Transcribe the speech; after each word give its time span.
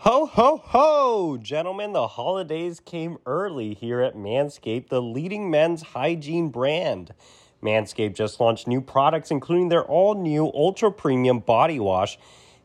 Ho, 0.00 0.26
ho, 0.26 0.60
ho! 0.62 1.38
Gentlemen, 1.38 1.94
the 1.94 2.06
holidays 2.06 2.80
came 2.80 3.16
early 3.24 3.72
here 3.72 4.02
at 4.02 4.14
Manscaped, 4.14 4.90
the 4.90 5.00
leading 5.00 5.50
men's 5.50 5.80
hygiene 5.80 6.50
brand. 6.50 7.14
Manscaped 7.62 8.14
just 8.14 8.38
launched 8.38 8.68
new 8.68 8.82
products, 8.82 9.30
including 9.30 9.70
their 9.70 9.82
all 9.82 10.14
new 10.14 10.52
ultra 10.54 10.92
premium 10.92 11.38
body 11.38 11.80
wash 11.80 12.18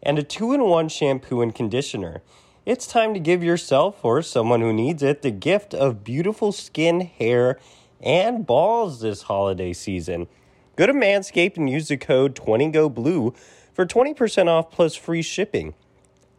and 0.03 0.19
a 0.19 0.23
two 0.23 0.51
in 0.51 0.65
one 0.65 0.89
shampoo 0.89 1.41
and 1.41 1.55
conditioner. 1.55 2.21
It's 2.65 2.85
time 2.85 3.13
to 3.13 3.19
give 3.19 3.41
yourself 3.41 4.03
or 4.03 4.21
someone 4.21 4.59
who 4.59 4.73
needs 4.73 5.01
it 5.01 5.21
the 5.21 5.31
gift 5.31 5.73
of 5.73 6.03
beautiful 6.03 6.51
skin, 6.51 6.99
hair, 6.99 7.57
and 8.01 8.45
balls 8.45 8.99
this 8.99 9.23
holiday 9.23 9.71
season. 9.71 10.27
Go 10.75 10.85
to 10.85 10.93
Manscaped 10.93 11.55
and 11.55 11.69
use 11.69 11.87
the 11.87 11.95
code 11.95 12.35
20GoBlue 12.35 13.33
for 13.73 13.85
20% 13.85 14.47
off 14.47 14.69
plus 14.69 14.95
free 14.95 15.21
shipping. 15.21 15.75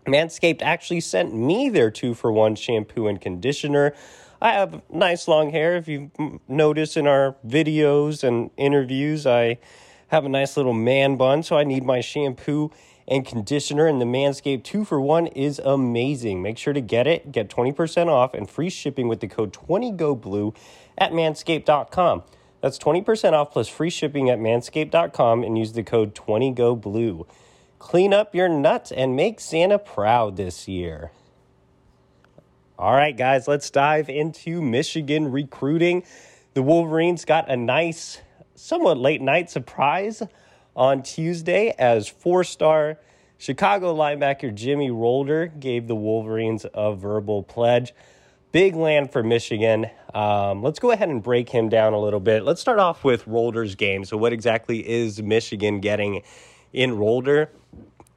Manscaped 0.06 0.62
actually 0.62 1.00
sent 1.00 1.34
me 1.34 1.68
their 1.68 1.90
two 1.90 2.14
for 2.14 2.32
one 2.32 2.54
shampoo 2.54 3.06
and 3.06 3.20
conditioner. 3.20 3.94
I 4.40 4.52
have 4.52 4.82
nice 4.90 5.28
long 5.28 5.50
hair. 5.50 5.76
If 5.76 5.86
you've 5.86 6.10
noticed 6.48 6.96
in 6.96 7.06
our 7.06 7.36
videos 7.46 8.24
and 8.24 8.50
interviews, 8.56 9.26
I 9.26 9.58
have 10.08 10.24
a 10.24 10.28
nice 10.28 10.56
little 10.56 10.72
man 10.72 11.16
bun, 11.16 11.42
so 11.42 11.56
I 11.56 11.64
need 11.64 11.84
my 11.84 12.00
shampoo 12.00 12.72
and 13.06 13.24
conditioner. 13.24 13.86
And 13.86 14.00
the 14.00 14.04
Manscaped 14.04 14.64
2 14.64 14.84
for 14.84 15.00
1 15.00 15.28
is 15.28 15.60
amazing. 15.60 16.42
Make 16.42 16.58
sure 16.58 16.72
to 16.72 16.80
get 16.80 17.06
it, 17.06 17.30
get 17.30 17.48
20% 17.48 18.08
off 18.08 18.34
and 18.34 18.50
free 18.50 18.70
shipping 18.70 19.06
with 19.06 19.20
the 19.20 19.28
code 19.28 19.52
20GoBlue 19.52 20.56
at 20.98 21.12
manscaped.com. 21.12 22.24
That's 22.60 22.78
20% 22.78 23.32
off 23.32 23.52
plus 23.52 23.68
free 23.68 23.90
shipping 23.90 24.28
at 24.28 24.38
manscaped.com 24.38 25.44
and 25.44 25.56
use 25.56 25.72
the 25.72 25.82
code 25.82 26.14
20GoBlue. 26.14 27.26
Clean 27.82 28.14
up 28.14 28.32
your 28.32 28.48
nuts 28.48 28.92
and 28.92 29.16
make 29.16 29.40
Santa 29.40 29.76
proud 29.76 30.36
this 30.36 30.68
year. 30.68 31.10
All 32.78 32.94
right, 32.94 33.14
guys, 33.14 33.48
let's 33.48 33.68
dive 33.70 34.08
into 34.08 34.62
Michigan 34.62 35.32
recruiting. 35.32 36.04
The 36.54 36.62
Wolverines 36.62 37.24
got 37.24 37.50
a 37.50 37.56
nice, 37.56 38.20
somewhat 38.54 38.98
late 38.98 39.20
night 39.20 39.50
surprise 39.50 40.22
on 40.76 41.02
Tuesday 41.02 41.74
as 41.76 42.06
four 42.06 42.44
star 42.44 42.98
Chicago 43.36 43.92
linebacker 43.92 44.54
Jimmy 44.54 44.88
Rolder 44.88 45.58
gave 45.58 45.88
the 45.88 45.96
Wolverines 45.96 46.64
a 46.72 46.94
verbal 46.94 47.42
pledge. 47.42 47.92
Big 48.52 48.76
land 48.76 49.10
for 49.10 49.24
Michigan. 49.24 49.90
Um, 50.14 50.62
let's 50.62 50.78
go 50.78 50.92
ahead 50.92 51.08
and 51.08 51.20
break 51.20 51.48
him 51.48 51.68
down 51.68 51.94
a 51.94 51.98
little 51.98 52.20
bit. 52.20 52.44
Let's 52.44 52.60
start 52.60 52.78
off 52.78 53.02
with 53.02 53.24
Rolder's 53.24 53.74
game. 53.74 54.04
So, 54.04 54.16
what 54.16 54.32
exactly 54.32 54.88
is 54.88 55.20
Michigan 55.20 55.80
getting 55.80 56.22
in 56.72 56.92
Rolder? 56.92 57.48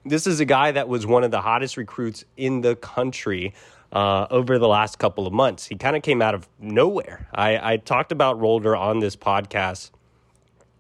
this 0.05 0.27
is 0.27 0.39
a 0.39 0.45
guy 0.45 0.71
that 0.71 0.87
was 0.87 1.05
one 1.05 1.23
of 1.23 1.31
the 1.31 1.41
hottest 1.41 1.77
recruits 1.77 2.23
in 2.37 2.61
the 2.61 2.75
country 2.75 3.53
uh, 3.91 4.27
over 4.29 4.59
the 4.59 4.67
last 4.67 4.99
couple 4.99 5.25
of 5.25 5.33
months. 5.33 5.65
He 5.65 5.75
kind 5.75 5.95
of 5.95 6.03
came 6.03 6.21
out 6.21 6.35
of 6.35 6.47
nowhere. 6.59 7.27
I, 7.33 7.73
I 7.73 7.77
talked 7.77 8.11
about 8.11 8.39
Rolder 8.39 8.77
on 8.79 8.99
this 8.99 9.15
podcast 9.15 9.89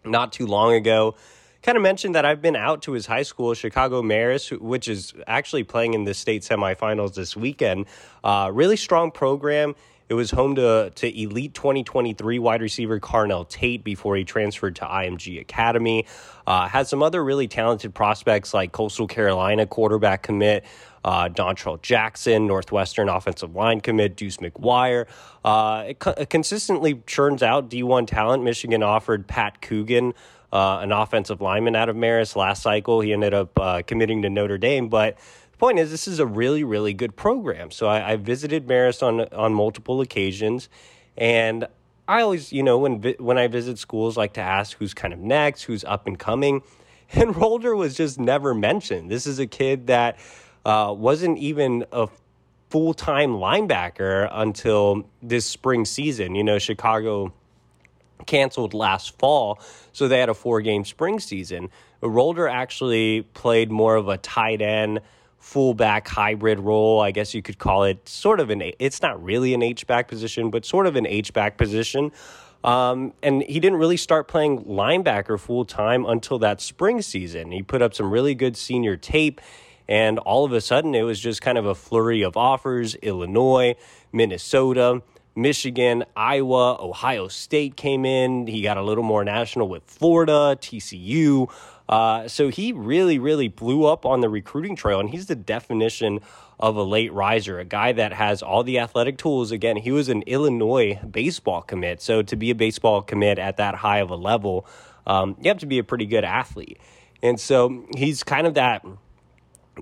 not 0.03 0.31
too 0.31 0.45
long 0.45 0.73
ago. 0.73 1.15
Kind 1.63 1.77
of 1.77 1.81
mentioned 1.81 2.13
that 2.13 2.25
I've 2.25 2.43
been 2.43 2.55
out 2.55 2.83
to 2.83 2.91
his 2.91 3.07
high 3.07 3.23
school, 3.23 3.55
Chicago 3.55 4.03
Marist, 4.03 4.59
which 4.61 4.87
is 4.87 5.13
actually 5.25 5.63
playing 5.63 5.95
in 5.95 6.03
the 6.03 6.13
state 6.13 6.43
semifinals 6.43 7.15
this 7.15 7.35
weekend. 7.35 7.87
Uh, 8.23 8.51
really 8.53 8.77
strong 8.77 9.09
program. 9.09 9.73
It 10.07 10.13
was 10.13 10.29
home 10.29 10.55
to, 10.55 10.91
to 10.93 11.21
elite 11.21 11.55
2023 11.55 12.37
wide 12.37 12.61
receiver 12.61 12.99
Carnell 12.99 13.47
Tate 13.49 13.83
before 13.83 14.15
he 14.15 14.23
transferred 14.23 14.75
to 14.75 14.85
IMG 14.85 15.41
Academy. 15.41 16.05
Uh, 16.45 16.67
had 16.67 16.85
some 16.85 17.01
other 17.01 17.23
really 17.23 17.47
talented 17.47 17.95
prospects 17.95 18.53
like 18.53 18.71
Coastal 18.71 19.07
Carolina 19.07 19.65
quarterback 19.65 20.21
commit, 20.21 20.63
uh, 21.03 21.27
Dontrell 21.29 21.81
Jackson, 21.81 22.45
Northwestern 22.45 23.09
offensive 23.09 23.55
line 23.55 23.81
commit, 23.81 24.15
Deuce 24.15 24.37
McGuire. 24.37 25.07
Uh, 25.43 25.85
it, 25.87 25.99
co- 25.99 26.13
it, 26.15 26.29
consistently 26.29 27.01
churns 27.07 27.41
out 27.41 27.71
D1 27.71 28.05
talent. 28.05 28.43
Michigan 28.43 28.83
offered 28.83 29.27
Pat 29.27 29.59
Coogan. 29.61 30.13
Uh, 30.53 30.79
an 30.81 30.91
offensive 30.91 31.41
lineman 31.41 31.75
out 31.75 31.89
of 31.89 31.97
Marist 31.97 32.35
last 32.35 32.61
cycle. 32.61 33.01
He 33.01 33.11
ended 33.11 33.33
up 33.33 33.59
uh, 33.59 33.81
committing 33.81 34.21
to 34.21 34.29
Notre 34.29 34.57
Dame, 34.57 34.87
but 34.87 35.17
the 35.55 35.59
point 35.59 35.79
is, 35.79 35.89
this 35.89 36.05
is 36.05 36.19
a 36.19 36.25
really, 36.25 36.65
really 36.65 36.93
good 36.93 37.15
program. 37.15 37.71
So 37.71 37.87
I, 37.87 38.11
I 38.11 38.15
visited 38.17 38.67
Marist 38.67 39.01
on 39.01 39.21
on 39.33 39.53
multiple 39.53 40.01
occasions, 40.01 40.67
and 41.17 41.65
I 42.09 42.23
always, 42.23 42.51
you 42.51 42.61
know, 42.61 42.77
when 42.77 43.01
when 43.19 43.37
I 43.37 43.47
visit 43.47 43.79
schools, 43.79 44.17
like 44.17 44.33
to 44.33 44.41
ask 44.41 44.77
who's 44.77 44.93
kind 44.93 45.13
of 45.13 45.19
next, 45.19 45.63
who's 45.63 45.85
up 45.85 46.07
and 46.07 46.19
coming, 46.19 46.61
and 47.13 47.33
Rolder 47.33 47.75
was 47.75 47.95
just 47.95 48.19
never 48.19 48.53
mentioned. 48.53 49.09
This 49.09 49.25
is 49.25 49.39
a 49.39 49.47
kid 49.47 49.87
that 49.87 50.19
uh, 50.65 50.93
wasn't 50.95 51.37
even 51.37 51.85
a 51.93 52.09
full 52.69 52.93
time 52.93 53.35
linebacker 53.35 54.27
until 54.33 55.07
this 55.23 55.45
spring 55.45 55.85
season. 55.85 56.35
You 56.35 56.43
know, 56.43 56.59
Chicago 56.59 57.33
canceled 58.25 58.73
last 58.73 59.17
fall, 59.17 59.61
so 59.93 60.09
they 60.09 60.19
had 60.19 60.27
a 60.27 60.33
four 60.33 60.59
game 60.59 60.83
spring 60.83 61.21
season. 61.21 61.69
Rolder 62.03 62.51
actually 62.51 63.21
played 63.21 63.71
more 63.71 63.95
of 63.95 64.09
a 64.09 64.17
tight 64.17 64.61
end 64.61 64.99
fullback 65.45 66.07
hybrid 66.07 66.59
role, 66.59 66.99
I 66.99 67.11
guess 67.11 67.35
you 67.35 67.43
could 67.43 67.59
call 67.59 67.83
it. 67.83 68.09
Sort 68.09 68.39
of 68.39 68.49
an 68.49 68.63
it's 68.79 69.01
not 69.03 69.23
really 69.23 69.53
an 69.53 69.61
H 69.61 69.85
back 69.85 70.07
position, 70.07 70.49
but 70.49 70.65
sort 70.65 70.87
of 70.87 70.95
an 70.95 71.05
H 71.05 71.33
back 71.33 71.55
position. 71.55 72.11
Um, 72.63 73.13
and 73.21 73.43
he 73.43 73.59
didn't 73.59 73.77
really 73.77 73.95
start 73.95 74.27
playing 74.27 74.65
linebacker 74.65 75.39
full 75.39 75.63
time 75.63 76.03
until 76.03 76.39
that 76.39 76.61
spring 76.61 76.99
season. 77.03 77.51
He 77.51 77.61
put 77.61 77.83
up 77.83 77.93
some 77.93 78.09
really 78.09 78.33
good 78.33 78.57
senior 78.57 78.97
tape, 78.97 79.39
and 79.87 80.17
all 80.17 80.45
of 80.45 80.51
a 80.51 80.59
sudden 80.59 80.95
it 80.95 81.03
was 81.03 81.19
just 81.19 81.43
kind 81.43 81.59
of 81.59 81.67
a 81.67 81.75
flurry 81.75 82.23
of 82.23 82.35
offers. 82.35 82.95
Illinois, 82.95 83.75
Minnesota. 84.11 85.03
Michigan, 85.37 86.05
Iowa, 86.15 86.77
Ohio 86.81 87.27
State 87.27 87.75
came 87.75 88.05
in. 88.05 88.47
He 88.47 88.61
got 88.61 88.77
a 88.77 88.81
little 88.81 89.03
more 89.03 89.25
national 89.25 89.67
with 89.67 89.83
Florida, 89.83 90.57
TCU. 90.61 91.51
Uh, 91.87 92.27
so 92.27 92.49
he 92.49 92.71
really, 92.71 93.19
really 93.19 93.47
blew 93.47 93.85
up 93.85 94.05
on 94.05 94.21
the 94.21 94.29
recruiting 94.29 94.75
trail, 94.75 94.99
and 94.99 95.09
he's 95.09 95.27
the 95.27 95.35
definition 95.35 96.19
of 96.59 96.75
a 96.75 96.83
late 96.83 97.13
riser, 97.13 97.59
a 97.59 97.65
guy 97.65 97.91
that 97.91 98.13
has 98.13 98.41
all 98.41 98.63
the 98.63 98.79
athletic 98.79 99.17
tools. 99.17 99.51
Again, 99.51 99.77
he 99.77 99.91
was 99.91 100.09
an 100.09 100.23
Illinois 100.23 100.99
baseball 101.09 101.61
commit. 101.61 102.01
So 102.01 102.21
to 102.23 102.35
be 102.35 102.49
a 102.49 102.55
baseball 102.55 103.01
commit 103.01 103.37
at 103.37 103.57
that 103.57 103.75
high 103.75 103.99
of 103.99 104.09
a 104.09 104.15
level, 104.15 104.65
um, 105.05 105.35
you 105.41 105.49
have 105.49 105.59
to 105.59 105.65
be 105.65 105.77
a 105.77 105.83
pretty 105.83 106.05
good 106.05 106.23
athlete. 106.23 106.79
And 107.21 107.39
so 107.39 107.85
he's 107.95 108.23
kind 108.23 108.47
of 108.47 108.55
that 108.55 108.85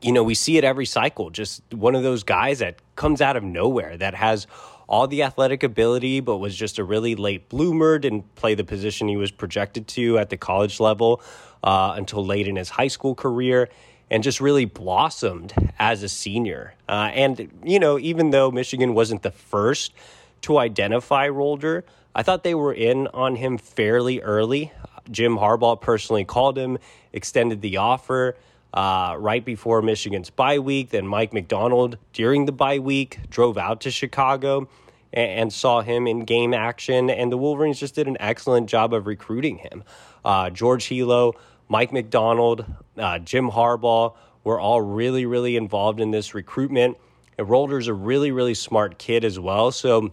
you 0.01 0.11
know, 0.11 0.23
we 0.23 0.33
see 0.33 0.57
it 0.57 0.63
every 0.63 0.85
cycle. 0.85 1.29
Just 1.29 1.61
one 1.71 1.95
of 1.95 2.03
those 2.03 2.23
guys 2.23 2.59
that 2.59 2.77
comes 2.95 3.21
out 3.21 3.37
of 3.37 3.43
nowhere 3.43 3.97
that 3.97 4.15
has 4.15 4.47
all 4.87 5.07
the 5.07 5.23
athletic 5.23 5.63
ability, 5.63 6.19
but 6.19 6.37
was 6.37 6.55
just 6.55 6.79
a 6.79 6.83
really 6.83 7.15
late 7.15 7.49
bloomer, 7.49 7.99
didn't 7.99 8.35
play 8.35 8.55
the 8.55 8.63
position 8.63 9.07
he 9.07 9.17
was 9.17 9.31
projected 9.31 9.87
to 9.87 10.17
at 10.19 10.29
the 10.29 10.37
college 10.37 10.79
level 10.79 11.21
uh, 11.63 11.93
until 11.95 12.25
late 12.25 12.47
in 12.47 12.55
his 12.55 12.69
high 12.69 12.87
school 12.87 13.15
career, 13.15 13.69
and 14.09 14.23
just 14.23 14.41
really 14.41 14.65
blossomed 14.65 15.53
as 15.79 16.03
a 16.03 16.09
senior. 16.09 16.75
Uh, 16.87 17.09
and, 17.13 17.49
you 17.63 17.79
know, 17.79 17.97
even 17.97 18.31
though 18.31 18.51
Michigan 18.51 18.93
wasn't 18.93 19.23
the 19.23 19.31
first 19.31 19.93
to 20.41 20.57
identify 20.57 21.27
Rolder, 21.29 21.83
I 22.13 22.21
thought 22.21 22.43
they 22.43 22.53
were 22.53 22.73
in 22.73 23.07
on 23.07 23.35
him 23.35 23.57
fairly 23.57 24.21
early. 24.21 24.71
Jim 25.09 25.37
Harbaugh 25.37 25.79
personally 25.81 26.25
called 26.25 26.57
him, 26.57 26.77
extended 27.11 27.61
the 27.61 27.77
offer. 27.77 28.35
Uh, 28.73 29.15
right 29.19 29.45
before 29.45 29.83
Michigan's 29.83 30.31
bye 30.31 30.57
week. 30.57 30.89
Then 30.89 31.05
Mike 31.05 31.31
Macdonald, 31.31 31.99
during 32.11 32.47
the 32.47 32.51
bye 32.51 32.79
week 32.79 33.19
drove 33.29 33.55
out 33.55 33.81
to 33.81 33.91
Chicago 33.91 34.67
and, 35.13 35.29
and, 35.41 35.53
saw 35.53 35.81
him 35.81 36.07
in 36.07 36.25
game 36.25 36.55
action. 36.55 37.11
And 37.11 37.31
the 37.31 37.37
Wolverines 37.37 37.79
just 37.79 37.93
did 37.93 38.07
an 38.07 38.17
excellent 38.19 38.67
job 38.67 38.91
of 38.91 39.05
recruiting 39.05 39.59
him. 39.59 39.83
Uh, 40.25 40.49
George 40.49 40.85
Helow, 40.85 41.33
Mike 41.69 41.93
Macdonald, 41.93 42.65
uh, 42.97 43.19
Jim 43.19 43.51
Harbaugh 43.51 44.15
were 44.43 44.59
all 44.59 44.81
really, 44.81 45.27
really 45.27 45.55
involved 45.55 45.99
in 45.99 46.09
this 46.09 46.33
recruitment. 46.33 46.97
And 47.37 47.47
Rolder's 47.47 47.87
a 47.87 47.93
really, 47.93 48.31
really 48.31 48.55
smart 48.55 48.97
kid 48.97 49.23
as 49.23 49.39
well. 49.39 49.71
So 49.71 50.11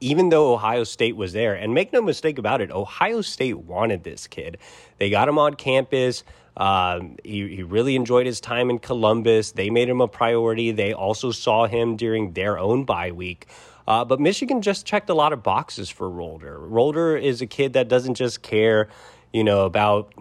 even 0.00 0.30
though 0.30 0.52
Ohio 0.54 0.84
State 0.84 1.16
was 1.16 1.32
there, 1.32 1.54
and 1.54 1.74
make 1.74 1.92
no 1.92 2.00
mistake 2.00 2.38
about 2.38 2.60
it, 2.60 2.70
Ohio 2.70 3.20
State 3.20 3.58
wanted 3.58 4.02
this 4.02 4.26
kid. 4.26 4.58
They 4.98 5.10
got 5.10 5.28
him 5.28 5.38
on 5.38 5.54
campus. 5.54 6.24
Um, 6.60 7.16
he, 7.24 7.56
he 7.56 7.62
really 7.62 7.96
enjoyed 7.96 8.26
his 8.26 8.38
time 8.38 8.68
in 8.68 8.78
Columbus. 8.78 9.52
They 9.52 9.70
made 9.70 9.88
him 9.88 10.02
a 10.02 10.06
priority. 10.06 10.72
They 10.72 10.92
also 10.92 11.30
saw 11.30 11.66
him 11.66 11.96
during 11.96 12.34
their 12.34 12.58
own 12.58 12.84
bye 12.84 13.12
week. 13.12 13.46
Uh, 13.88 14.04
but 14.04 14.20
Michigan 14.20 14.60
just 14.60 14.84
checked 14.84 15.08
a 15.08 15.14
lot 15.14 15.32
of 15.32 15.42
boxes 15.42 15.88
for 15.88 16.08
Rolder. 16.08 16.60
Rolder 16.60 17.20
is 17.20 17.40
a 17.40 17.46
kid 17.46 17.72
that 17.72 17.88
doesn't 17.88 18.14
just 18.14 18.42
care, 18.42 18.88
you 19.32 19.42
know, 19.42 19.64
about 19.64 20.12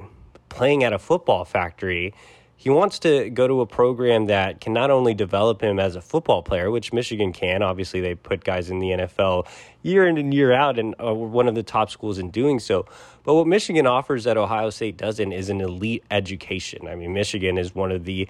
playing 0.47 0.85
at 0.85 0.93
a 0.93 0.97
football 0.97 1.43
factory 1.43 2.13
he 2.59 2.69
wants 2.69 2.99
to 2.99 3.29
go 3.29 3.47
to 3.47 3.61
a 3.61 3.65
program 3.65 4.25
that 4.25 4.59
can 4.59 4.73
not 4.73 4.91
only 4.91 5.13
develop 5.13 5.63
him 5.63 5.79
as 5.79 5.95
a 5.95 6.01
football 6.01 6.43
player, 6.43 6.69
which 6.69 6.91
Michigan 6.91 7.31
can. 7.31 7.63
Obviously, 7.63 8.01
they 8.01 8.15
put 8.15 8.43
guys 8.43 8.69
in 8.69 8.79
the 8.79 8.89
NFL 8.89 9.47
year 9.81 10.05
in 10.05 10.17
and 10.17 10.33
year 10.33 10.51
out, 10.51 10.77
and 10.77 10.93
are 10.99 11.13
one 11.13 11.47
of 11.47 11.55
the 11.55 11.63
top 11.63 11.89
schools 11.89 12.17
in 12.17 12.31
doing 12.31 12.59
so. 12.59 12.85
But 13.29 13.35
what 13.35 13.45
Michigan 13.45 13.85
offers 13.85 14.23
that 14.23 14.37
Ohio 14.37 14.71
State 14.71 14.97
doesn't 14.97 15.33
is 15.33 15.49
an 15.49 15.61
elite 15.61 16.03
education. 16.09 16.87
I 16.87 16.95
mean, 16.95 17.13
Michigan 17.13 17.59
is 17.59 17.75
one 17.75 17.91
of 17.91 18.03
the 18.03 18.27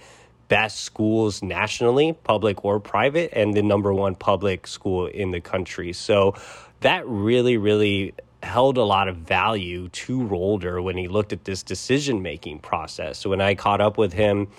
best 0.49 0.81
schools 0.81 1.41
nationally, 1.41 2.11
public 2.25 2.65
or 2.65 2.81
private, 2.81 3.29
and 3.31 3.53
the 3.53 3.61
number 3.63 3.93
one 3.93 4.13
public 4.13 4.67
school 4.67 5.07
in 5.07 5.31
the 5.31 5.39
country. 5.39 5.93
So 5.93 6.35
that 6.81 7.07
really, 7.07 7.55
really 7.55 8.13
held 8.43 8.77
a 8.77 8.83
lot 8.83 9.07
of 9.07 9.15
value 9.15 9.87
to 9.87 10.19
Rolder 10.19 10.83
when 10.83 10.97
he 10.97 11.07
looked 11.07 11.31
at 11.31 11.45
this 11.45 11.63
decision 11.63 12.21
making 12.21 12.59
process. 12.59 13.19
So 13.19 13.29
when 13.29 13.39
I 13.39 13.55
caught 13.55 13.79
up 13.79 13.97
with 13.97 14.11
him 14.11 14.49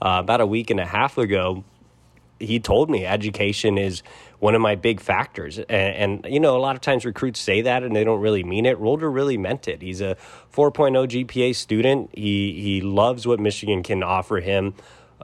uh, 0.00 0.20
about 0.20 0.40
a 0.40 0.46
week 0.46 0.70
and 0.70 0.80
a 0.80 0.86
half 0.86 1.18
ago, 1.18 1.62
he 2.40 2.58
told 2.58 2.90
me 2.90 3.06
education 3.06 3.78
is 3.78 4.02
one 4.40 4.54
of 4.54 4.60
my 4.60 4.74
big 4.74 5.00
factors. 5.00 5.58
And, 5.58 6.24
and, 6.24 6.26
you 6.32 6.40
know, 6.40 6.56
a 6.56 6.58
lot 6.58 6.74
of 6.74 6.80
times 6.80 7.04
recruits 7.04 7.38
say 7.38 7.60
that 7.62 7.82
and 7.82 7.94
they 7.94 8.04
don't 8.04 8.20
really 8.20 8.42
mean 8.42 8.66
it. 8.66 8.80
Rolder 8.80 9.12
really 9.12 9.36
meant 9.36 9.68
it. 9.68 9.82
He's 9.82 10.00
a 10.00 10.16
4.0 10.52 11.26
GPA 11.26 11.54
student. 11.54 12.10
He 12.12 12.60
he 12.60 12.80
loves 12.80 13.26
what 13.26 13.38
Michigan 13.38 13.82
can 13.82 14.02
offer 14.02 14.40
him. 14.40 14.74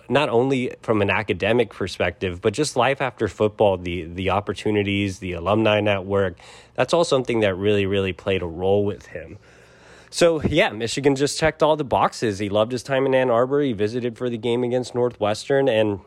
Not 0.08 0.28
only 0.28 0.72
from 0.82 1.02
an 1.02 1.10
academic 1.10 1.70
perspective, 1.70 2.40
but 2.40 2.52
just 2.52 2.76
life 2.76 3.00
after 3.00 3.26
football, 3.26 3.78
the 3.78 4.04
the 4.04 4.30
opportunities, 4.30 5.18
the 5.18 5.32
alumni 5.32 5.80
network. 5.80 6.38
That's 6.74 6.92
all 6.92 7.04
something 7.04 7.40
that 7.40 7.54
really, 7.56 7.86
really 7.86 8.12
played 8.12 8.42
a 8.42 8.46
role 8.46 8.84
with 8.84 9.06
him. 9.06 9.38
So 10.10 10.42
yeah, 10.42 10.70
Michigan 10.70 11.16
just 11.16 11.38
checked 11.38 11.62
all 11.62 11.76
the 11.76 11.84
boxes. 11.84 12.38
He 12.38 12.48
loved 12.48 12.72
his 12.72 12.82
time 12.82 13.06
in 13.06 13.14
Ann 13.14 13.30
Arbor. 13.30 13.62
He 13.62 13.72
visited 13.72 14.16
for 14.16 14.30
the 14.30 14.38
game 14.38 14.62
against 14.62 14.94
Northwestern, 14.94 15.68
and 15.68 16.00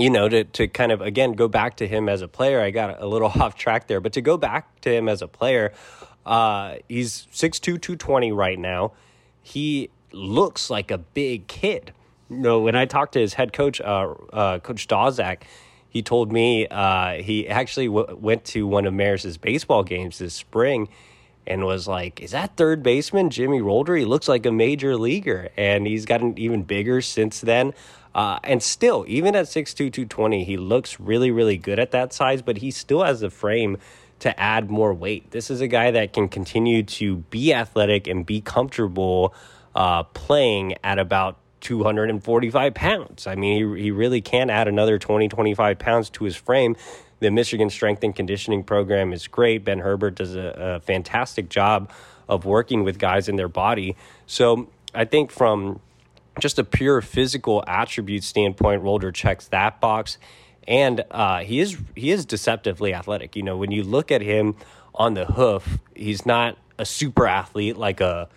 you 0.00 0.10
know, 0.10 0.28
to, 0.28 0.44
to 0.44 0.68
kind 0.68 0.92
of, 0.92 1.00
again, 1.00 1.32
go 1.32 1.48
back 1.48 1.76
to 1.76 1.86
him 1.86 2.08
as 2.08 2.22
a 2.22 2.28
player, 2.28 2.60
I 2.60 2.70
got 2.70 3.00
a 3.00 3.06
little 3.06 3.28
off 3.40 3.54
track 3.54 3.86
there, 3.86 4.00
but 4.00 4.12
to 4.14 4.20
go 4.20 4.36
back 4.36 4.80
to 4.82 4.92
him 4.92 5.08
as 5.08 5.22
a 5.22 5.28
player, 5.28 5.72
uh, 6.26 6.76
he's 6.88 7.26
6'2, 7.32 7.60
220 7.60 8.32
right 8.32 8.58
now. 8.58 8.92
He 9.42 9.90
looks 10.12 10.70
like 10.70 10.90
a 10.90 10.98
big 10.98 11.46
kid. 11.46 11.92
You 12.28 12.36
know, 12.36 12.60
when 12.60 12.76
I 12.76 12.84
talked 12.84 13.14
to 13.14 13.20
his 13.20 13.34
head 13.34 13.52
coach, 13.52 13.80
uh, 13.80 14.14
uh, 14.32 14.58
Coach 14.60 14.86
Dawczak, 14.86 15.42
he 15.88 16.02
told 16.02 16.30
me 16.30 16.68
uh, 16.68 17.14
he 17.22 17.48
actually 17.48 17.88
w- 17.88 18.16
went 18.16 18.44
to 18.46 18.66
one 18.66 18.86
of 18.86 18.94
Marist's 18.94 19.36
baseball 19.36 19.82
games 19.82 20.18
this 20.18 20.34
spring 20.34 20.88
and 21.50 21.66
was 21.66 21.86
like, 21.86 22.20
"Is 22.20 22.30
that 22.30 22.56
third 22.56 22.82
baseman 22.82 23.28
Jimmy 23.28 23.60
Rolder? 23.60 23.98
He 23.98 24.06
looks 24.06 24.28
like 24.28 24.46
a 24.46 24.52
major 24.52 24.96
leaguer." 24.96 25.50
And 25.56 25.86
he's 25.86 26.06
gotten 26.06 26.38
even 26.38 26.62
bigger 26.62 27.02
since 27.02 27.40
then. 27.42 27.74
Uh, 28.14 28.38
and 28.42 28.62
still, 28.62 29.04
even 29.06 29.36
at 29.36 29.46
6'2", 29.46 29.76
220, 29.92 30.44
he 30.44 30.56
looks 30.56 30.98
really, 30.98 31.30
really 31.30 31.56
good 31.56 31.78
at 31.78 31.90
that 31.92 32.12
size, 32.12 32.42
but 32.42 32.56
he 32.56 32.70
still 32.70 33.04
has 33.04 33.20
the 33.20 33.30
frame 33.30 33.76
to 34.20 34.38
add 34.38 34.70
more 34.70 34.92
weight. 34.92 35.30
This 35.30 35.50
is 35.50 35.60
a 35.60 35.68
guy 35.68 35.90
that 35.90 36.12
can 36.12 36.28
continue 36.28 36.82
to 36.82 37.16
be 37.16 37.52
athletic 37.54 38.06
and 38.06 38.24
be 38.24 38.40
comfortable 38.40 39.34
uh, 39.74 40.02
playing 40.02 40.74
at 40.84 40.98
about 40.98 41.38
245 41.60 42.74
pounds. 42.74 43.26
I 43.26 43.34
mean, 43.34 43.76
he, 43.76 43.82
he 43.84 43.90
really 43.90 44.20
can 44.20 44.50
add 44.50 44.68
another 44.68 44.98
20, 44.98 45.28
25 45.28 45.78
pounds 45.78 46.10
to 46.10 46.24
his 46.24 46.36
frame. 46.36 46.76
The 47.20 47.30
Michigan 47.30 47.70
Strength 47.70 48.02
and 48.04 48.16
Conditioning 48.16 48.64
Program 48.64 49.12
is 49.12 49.28
great. 49.28 49.64
Ben 49.64 49.78
Herbert 49.78 50.16
does 50.16 50.34
a, 50.34 50.54
a 50.56 50.80
fantastic 50.80 51.48
job 51.48 51.90
of 52.28 52.44
working 52.44 52.84
with 52.84 52.98
guys 52.98 53.28
in 53.28 53.36
their 53.36 53.48
body. 53.48 53.96
So 54.26 54.68
I 54.94 55.04
think 55.04 55.30
from 55.30 55.80
just 56.40 56.58
a 56.58 56.64
pure 56.64 57.00
physical 57.02 57.62
attribute 57.66 58.24
standpoint, 58.24 58.82
Rolder 58.82 59.12
checks 59.12 59.48
that 59.48 59.80
box, 59.80 60.18
and 60.66 61.04
uh, 61.10 61.40
he 61.40 61.60
is 61.60 61.76
he 61.94 62.10
is 62.10 62.24
deceptively 62.24 62.94
athletic. 62.94 63.36
You 63.36 63.42
know, 63.42 63.56
when 63.56 63.70
you 63.70 63.82
look 63.82 64.10
at 64.10 64.22
him 64.22 64.56
on 64.94 65.14
the 65.14 65.26
hoof, 65.26 65.78
he's 65.94 66.24
not 66.24 66.56
a 66.78 66.84
super 66.84 67.26
athlete 67.26 67.76
like 67.76 68.00
a 68.00 68.28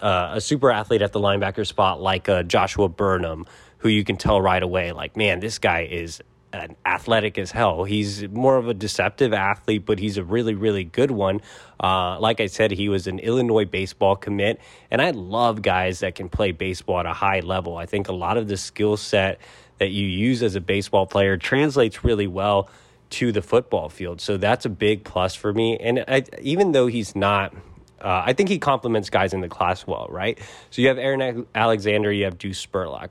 uh, 0.00 0.32
a 0.34 0.40
super 0.40 0.70
athlete 0.70 1.02
at 1.02 1.12
the 1.12 1.20
linebacker 1.20 1.66
spot 1.66 2.00
like 2.00 2.28
a 2.28 2.44
Joshua 2.44 2.88
Burnham, 2.88 3.46
who 3.78 3.88
you 3.88 4.04
can 4.04 4.16
tell 4.16 4.40
right 4.40 4.62
away, 4.62 4.92
like 4.92 5.16
man, 5.16 5.40
this 5.40 5.58
guy 5.58 5.88
is 5.90 6.22
an 6.52 6.76
athletic 6.84 7.38
as 7.38 7.50
hell. 7.50 7.84
He's 7.84 8.26
more 8.28 8.56
of 8.56 8.68
a 8.68 8.74
deceptive 8.74 9.32
athlete, 9.32 9.84
but 9.84 9.98
he's 9.98 10.16
a 10.16 10.24
really, 10.24 10.54
really 10.54 10.84
good 10.84 11.10
one. 11.10 11.40
Uh, 11.78 12.18
like 12.20 12.40
I 12.40 12.46
said, 12.46 12.70
he 12.70 12.88
was 12.88 13.06
an 13.06 13.18
Illinois 13.18 13.64
baseball 13.64 14.16
commit, 14.16 14.60
and 14.90 15.02
I 15.02 15.10
love 15.10 15.62
guys 15.62 16.00
that 16.00 16.14
can 16.14 16.28
play 16.28 16.52
baseball 16.52 17.00
at 17.00 17.06
a 17.06 17.12
high 17.12 17.40
level. 17.40 17.76
I 17.76 17.86
think 17.86 18.08
a 18.08 18.12
lot 18.12 18.36
of 18.36 18.48
the 18.48 18.56
skill 18.56 18.96
set 18.96 19.40
that 19.78 19.90
you 19.90 20.06
use 20.06 20.42
as 20.42 20.54
a 20.54 20.60
baseball 20.60 21.06
player 21.06 21.36
translates 21.36 22.02
really 22.04 22.26
well 22.26 22.68
to 23.10 23.32
the 23.32 23.42
football 23.42 23.88
field. 23.88 24.20
So 24.20 24.36
that's 24.36 24.64
a 24.64 24.68
big 24.68 25.04
plus 25.04 25.34
for 25.34 25.52
me. 25.52 25.78
And 25.78 26.04
I, 26.08 26.24
even 26.40 26.72
though 26.72 26.86
he's 26.86 27.14
not. 27.14 27.54
Uh, 28.00 28.22
I 28.26 28.32
think 28.32 28.48
he 28.48 28.60
complements 28.60 29.10
guys 29.10 29.34
in 29.34 29.40
the 29.40 29.48
class 29.48 29.84
well, 29.84 30.06
right? 30.08 30.38
So 30.70 30.82
you 30.82 30.86
have 30.86 30.98
Aaron 30.98 31.46
Alexander, 31.52 32.12
you 32.12 32.26
have 32.26 32.38
Deuce 32.38 32.64
Spurlock. 32.64 33.08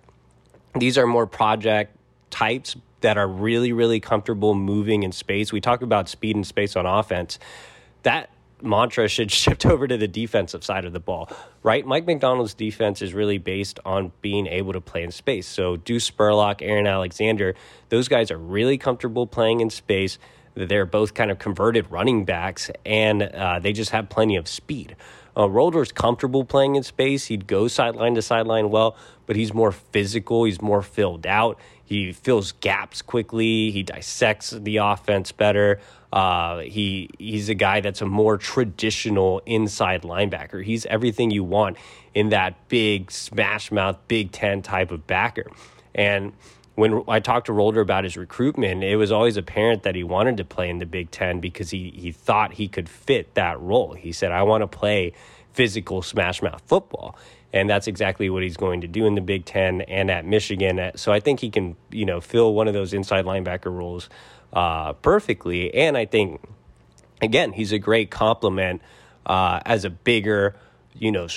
These 0.80 0.98
are 0.98 1.06
more 1.06 1.28
project 1.28 1.94
types, 2.30 2.78
that 3.07 3.18
are 3.18 3.25
really, 3.25 3.71
really 3.71 4.01
comfortable 4.01 4.54
moving 4.54 5.04
in 5.04 5.13
space. 5.13 5.54
We 5.54 5.62
talk 5.62 5.81
about 5.81 6.09
speed 6.09 6.36
and 6.36 6.45
space 6.45 6.75
on 6.75 6.86
offense. 6.86 7.39
That 8.04 8.30
mantra 8.62 9.07
should 9.07 9.31
shift 9.44 9.65
over 9.65 9.88
to 9.88 9.95
the 9.95 10.09
defensive 10.09 10.62
side 10.62 10.83
of 10.83 10.92
the 10.92 11.00
ball, 11.00 11.30
right? 11.63 11.86
Mike 11.86 12.06
Macdonald's 12.06 12.54
defense 12.54 13.01
is 13.01 13.13
really 13.13 13.38
based 13.38 13.80
on 13.86 14.12
being 14.21 14.45
able 14.45 14.74
to 14.74 14.81
play 14.81 15.04
in 15.04 15.12
space. 15.12 15.48
So 15.48 15.77
Deuce 15.77 16.12
Spurlock, 16.12 16.62
Aaron 16.62 16.86
Alexander, 16.86 17.56
those 17.88 18.09
guys 18.09 18.30
are 18.30 18.38
really 18.38 18.77
comfortable 18.77 19.25
playing 19.25 19.62
in 19.62 19.69
space. 19.69 20.19
They're 20.54 20.86
both 20.86 21.13
kind 21.13 21.31
of 21.31 21.39
converted 21.39 21.89
running 21.89 22.25
backs, 22.25 22.69
and 22.86 23.24
uh, 23.24 23.59
they 23.59 23.71
just 23.71 23.92
have 23.92 24.09
plenty 24.09 24.36
of 24.36 24.50
speed. 24.50 24.98
Uh, 25.38 25.48
comfortable 25.94 26.44
playing 26.44 26.75
in 26.75 26.83
space. 26.83 27.27
He'd 27.27 27.45
go 27.45 27.68
sideline 27.68 28.15
to 28.15 28.21
sideline 28.24 28.69
well, 28.71 28.98
but 29.27 29.36
he's 29.36 29.54
more 29.54 29.71
physical. 29.71 30.45
He's 30.45 30.62
more 30.62 30.81
filled 30.81 31.27
out. 31.27 31.59
He 31.88 32.12
fills 32.12 32.51
gaps 32.51 33.01
quickly. 33.01 33.72
He 33.72 33.81
dissects 33.81 34.50
the 34.50 34.78
offense 34.78 35.31
better. 35.31 35.80
Uh, 36.12 36.60
he 36.60 37.10
he's 37.18 37.48
a 37.48 37.54
guy 37.54 37.80
that's 37.80 38.01
a 38.01 38.06
more 38.06 38.38
traditional 38.38 39.42
inside 39.45 40.01
linebacker. 40.01 40.62
He's 40.63 40.86
everything 40.88 41.31
you 41.31 41.45
want 41.45 41.78
in 42.13 42.30
that 42.30 42.68
big 42.68 43.10
smash 43.10 43.72
mouth 43.72 43.98
Big 44.10 44.34
Ten 44.34 44.62
type 44.62 44.92
of 44.92 45.07
backer. 45.07 45.50
And 45.95 46.34
when 46.75 47.04
I 47.07 47.22
talked 47.22 47.48
to 47.48 47.54
Rolder 47.54 47.81
about 47.81 48.04
his 48.04 48.18
recruitment, 48.18 48.83
it 48.83 48.98
was 48.98 49.12
always 49.12 49.38
apparent 49.38 49.83
that 49.83 49.95
he 49.95 50.04
wanted 50.04 50.36
to 50.38 50.45
play 50.45 50.69
in 50.69 50.80
the 50.80 50.86
Big 50.86 51.10
Ten 51.10 51.40
because 51.40 51.69
he 51.69 51.94
he 51.95 52.12
thought 52.12 52.54
he 52.54 52.68
could 52.68 52.90
fit 52.90 53.33
that 53.36 53.60
role. 53.62 53.94
He 53.94 54.12
said, 54.12 54.33
"I 54.33 54.44
want 54.44 54.62
to 54.62 54.68
play 54.68 55.13
physical 55.54 56.01
smash 56.01 56.42
mouth 56.42 56.62
football." 56.66 57.18
And 57.54 57.70
that's 57.70 57.88
exactly 57.88 58.30
what 58.30 58.44
he's 58.44 58.58
going 58.58 58.82
to 58.82 58.88
do 58.88 59.06
in 59.06 59.16
the 59.16 59.22
Big 59.22 59.46
Ten 59.46 59.82
and 59.82 60.12
at 60.12 60.26
Michigan. 60.26 60.92
So 60.96 61.12
I 61.12 61.20
think 61.20 61.40
he 61.40 61.50
can, 61.50 61.76
you 61.92 62.06
know, 62.06 62.20
fill 62.20 62.54
one 62.54 62.68
of 62.68 62.74
those 62.74 62.94
inside 62.94 63.26
linebacker 63.26 63.72
roles 63.72 64.10
uh, 64.54 64.94
perfectly. 64.94 65.74
And 65.74 65.98
I 65.98 66.06
think, 66.06 66.42
again, 67.21 67.54
he's 67.54 67.71
a 67.71 67.80
great 67.80 68.12
complement 68.12 68.81
uh, 69.26 69.62
as 69.66 69.86
a 69.86 69.90
bigger, 69.90 70.56
you 70.94 71.12
know, 71.12 71.28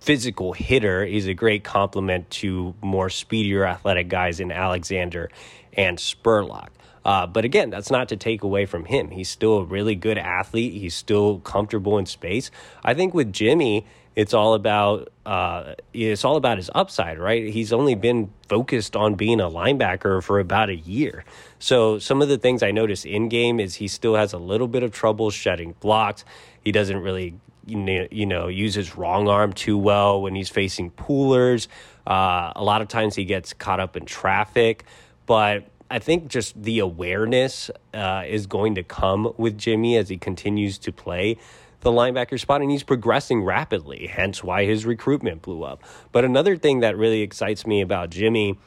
physical 0.00 0.52
hitter. 0.52 1.04
He's 1.04 1.26
a 1.26 1.34
great 1.34 1.64
complement 1.64 2.30
to 2.30 2.74
more 2.80 3.10
speedier, 3.10 3.64
athletic 3.64 4.08
guys 4.08 4.40
in 4.40 4.52
Alexander 4.52 5.30
and 5.72 5.98
Spurlock. 5.98 6.68
Uh, 7.04 7.26
but 7.26 7.44
again, 7.44 7.70
that's 7.70 7.90
not 7.90 8.08
to 8.08 8.16
take 8.16 8.42
away 8.42 8.66
from 8.66 8.84
him. 8.84 9.10
He's 9.10 9.28
still 9.28 9.58
a 9.58 9.64
really 9.64 9.94
good 9.94 10.18
athlete. 10.18 10.72
He's 10.72 10.94
still 10.94 11.38
comfortable 11.38 11.98
in 11.98 12.06
space. 12.06 12.50
I 12.84 12.94
think 12.94 13.14
with 13.14 13.32
Jimmy, 13.32 13.86
it's 14.16 14.32
all 14.32 14.54
about 14.54 15.10
uh, 15.26 15.74
it's 15.92 16.24
all 16.24 16.36
about 16.36 16.56
his 16.56 16.70
upside, 16.74 17.18
right? 17.18 17.52
He's 17.52 17.72
only 17.72 17.94
been 17.94 18.32
focused 18.48 18.96
on 18.96 19.14
being 19.14 19.40
a 19.40 19.48
linebacker 19.48 20.22
for 20.22 20.40
about 20.40 20.70
a 20.70 20.74
year. 20.74 21.24
So 21.58 21.98
some 21.98 22.22
of 22.22 22.28
the 22.28 22.38
things 22.38 22.62
I 22.62 22.70
notice 22.70 23.04
in 23.04 23.28
game 23.28 23.60
is 23.60 23.74
he 23.74 23.88
still 23.88 24.14
has 24.16 24.32
a 24.32 24.38
little 24.38 24.68
bit 24.68 24.82
of 24.82 24.90
trouble 24.90 25.30
shedding 25.30 25.74
blocks. 25.80 26.24
He 26.64 26.72
doesn't 26.72 26.98
really 26.98 27.38
you 27.66 28.26
know 28.26 28.46
use 28.48 28.74
his 28.74 28.96
wrong 28.96 29.28
arm 29.28 29.52
too 29.52 29.76
well 29.76 30.22
when 30.22 30.34
he's 30.34 30.48
facing 30.48 30.92
poolers. 30.92 31.68
Uh, 32.06 32.52
a 32.56 32.64
lot 32.64 32.80
of 32.80 32.88
times 32.88 33.16
he 33.16 33.24
gets 33.24 33.52
caught 33.52 33.80
up 33.80 33.96
in 33.96 34.06
traffic, 34.06 34.84
but 35.26 35.64
I 35.90 35.98
think 35.98 36.28
just 36.28 36.60
the 36.60 36.78
awareness 36.78 37.70
uh, 37.92 38.24
is 38.26 38.46
going 38.46 38.76
to 38.76 38.82
come 38.82 39.32
with 39.36 39.58
Jimmy 39.58 39.96
as 39.96 40.08
he 40.08 40.16
continues 40.16 40.78
to 40.78 40.92
play 40.92 41.36
the 41.80 41.90
linebacker 41.90 42.38
spot, 42.38 42.62
and 42.62 42.70
he's 42.70 42.82
progressing 42.82 43.44
rapidly, 43.44 44.06
hence 44.06 44.42
why 44.42 44.64
his 44.64 44.84
recruitment 44.84 45.42
blew 45.42 45.62
up. 45.62 45.82
But 46.12 46.24
another 46.24 46.56
thing 46.56 46.80
that 46.80 46.96
really 46.96 47.22
excites 47.22 47.66
me 47.66 47.80
about 47.80 48.10
Jimmy 48.10 48.58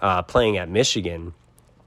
uh, 0.00 0.22
playing 0.22 0.58
at 0.58 0.68
Michigan 0.68 1.34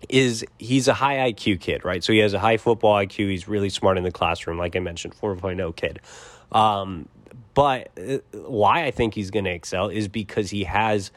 is 0.08 0.46
he's 0.58 0.88
a 0.88 0.94
high 0.94 1.32
IQ 1.32 1.60
kid, 1.60 1.84
right? 1.84 2.04
So 2.04 2.14
he 2.14 2.20
has 2.20 2.34
a 2.34 2.40
high 2.40 2.58
football 2.58 2.96
IQ. 2.96 3.30
He's 3.30 3.48
really 3.48 3.70
smart 3.70 3.98
in 3.98 4.04
the 4.04 4.12
classroom, 4.12 4.58
like 4.58 4.76
I 4.76 4.80
mentioned, 4.80 5.14
4.0 5.16 5.76
kid. 5.76 6.00
Um, 6.52 7.10
but 7.54 7.90
uh, 7.98 8.20
why 8.32 8.86
I 8.86 8.92
think 8.92 9.14
he's 9.14 9.32
going 9.32 9.46
to 9.46 9.52
excel 9.52 9.90
is 9.90 10.08
because 10.08 10.50
he 10.50 10.64
has 10.64 11.12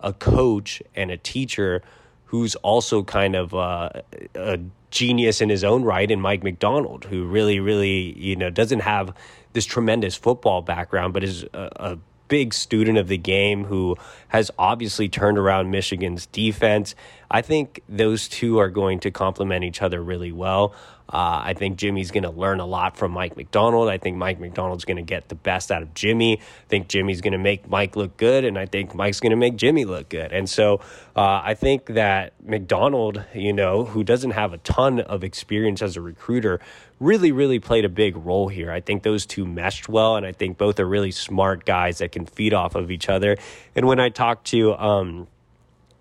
a 0.00 0.12
coach 0.12 0.82
and 0.94 1.10
a 1.10 1.16
teacher 1.16 1.82
who's 2.26 2.54
also 2.56 3.02
kind 3.02 3.34
of 3.34 3.54
uh, 3.54 3.90
a 4.34 4.58
genius 4.90 5.40
in 5.40 5.48
his 5.48 5.64
own 5.64 5.84
right 5.84 6.10
in 6.10 6.20
Mike 6.20 6.42
Macdonald, 6.42 7.04
who 7.04 7.24
really, 7.24 7.60
really, 7.60 8.18
you 8.18 8.36
know, 8.36 8.50
doesn't 8.50 8.80
have 8.80 9.14
this 9.52 9.66
tremendous 9.66 10.14
football 10.16 10.62
background, 10.62 11.12
but 11.12 11.24
is 11.24 11.44
a, 11.52 11.70
a 11.76 11.98
big 12.28 12.54
student 12.54 12.98
of 12.98 13.08
the 13.08 13.18
game 13.18 13.64
who 13.64 13.96
has 14.28 14.50
obviously 14.58 15.08
turned 15.08 15.38
around 15.38 15.70
Michigan's 15.70 16.26
defense. 16.26 16.94
I 17.30 17.42
think 17.42 17.82
those 17.88 18.28
two 18.28 18.58
are 18.58 18.68
going 18.68 19.00
to 19.00 19.10
complement 19.10 19.64
each 19.64 19.82
other 19.82 20.02
really 20.02 20.32
well. 20.32 20.74
Uh, 21.10 21.40
I 21.44 21.54
think 21.54 21.78
Jimmy's 21.78 22.10
going 22.10 22.24
to 22.24 22.30
learn 22.30 22.60
a 22.60 22.66
lot 22.66 22.96
from 22.96 23.12
Mike 23.12 23.36
Macdonald. 23.36 23.88
I 23.88 23.96
think 23.96 24.16
Mike 24.16 24.38
Macdonald's 24.38 24.84
going 24.84 24.98
to 24.98 25.02
get 25.02 25.28
the 25.28 25.34
best 25.34 25.72
out 25.72 25.82
of 25.82 25.94
Jimmy. 25.94 26.38
I 26.38 26.68
think 26.68 26.88
Jimmy's 26.88 27.22
going 27.22 27.32
to 27.32 27.38
make 27.38 27.68
Mike 27.68 27.96
look 27.96 28.16
good, 28.18 28.44
and 28.44 28.58
I 28.58 28.66
think 28.66 28.94
Mike's 28.94 29.20
going 29.20 29.30
to 29.30 29.36
make 29.36 29.56
Jimmy 29.56 29.86
look 29.86 30.10
good. 30.10 30.32
And 30.32 30.48
so 30.48 30.80
uh, 31.16 31.40
I 31.42 31.54
think 31.54 31.86
that 31.86 32.34
Macdonald, 32.44 33.24
you 33.34 33.54
know, 33.54 33.84
who 33.84 34.04
doesn't 34.04 34.32
have 34.32 34.52
a 34.52 34.58
ton 34.58 35.00
of 35.00 35.24
experience 35.24 35.80
as 35.80 35.96
a 35.96 36.02
recruiter, 36.02 36.60
really, 37.00 37.32
really 37.32 37.58
played 37.58 37.84
a 37.84 37.88
big 37.88 38.16
role 38.16 38.48
here. 38.48 38.70
I 38.70 38.80
think 38.80 39.02
those 39.02 39.24
two 39.24 39.46
meshed 39.46 39.88
well, 39.88 40.16
and 40.16 40.26
I 40.26 40.32
think 40.32 40.58
both 40.58 40.78
are 40.78 40.86
really 40.86 41.10
smart 41.10 41.64
guys 41.64 41.98
that 41.98 42.12
can 42.12 42.26
feed 42.26 42.52
off 42.52 42.74
of 42.74 42.90
each 42.90 43.08
other. 43.08 43.36
And 43.74 43.86
when 43.86 43.98
I 43.98 44.10
talked 44.10 44.48
to 44.48 44.74
um, 44.74 45.26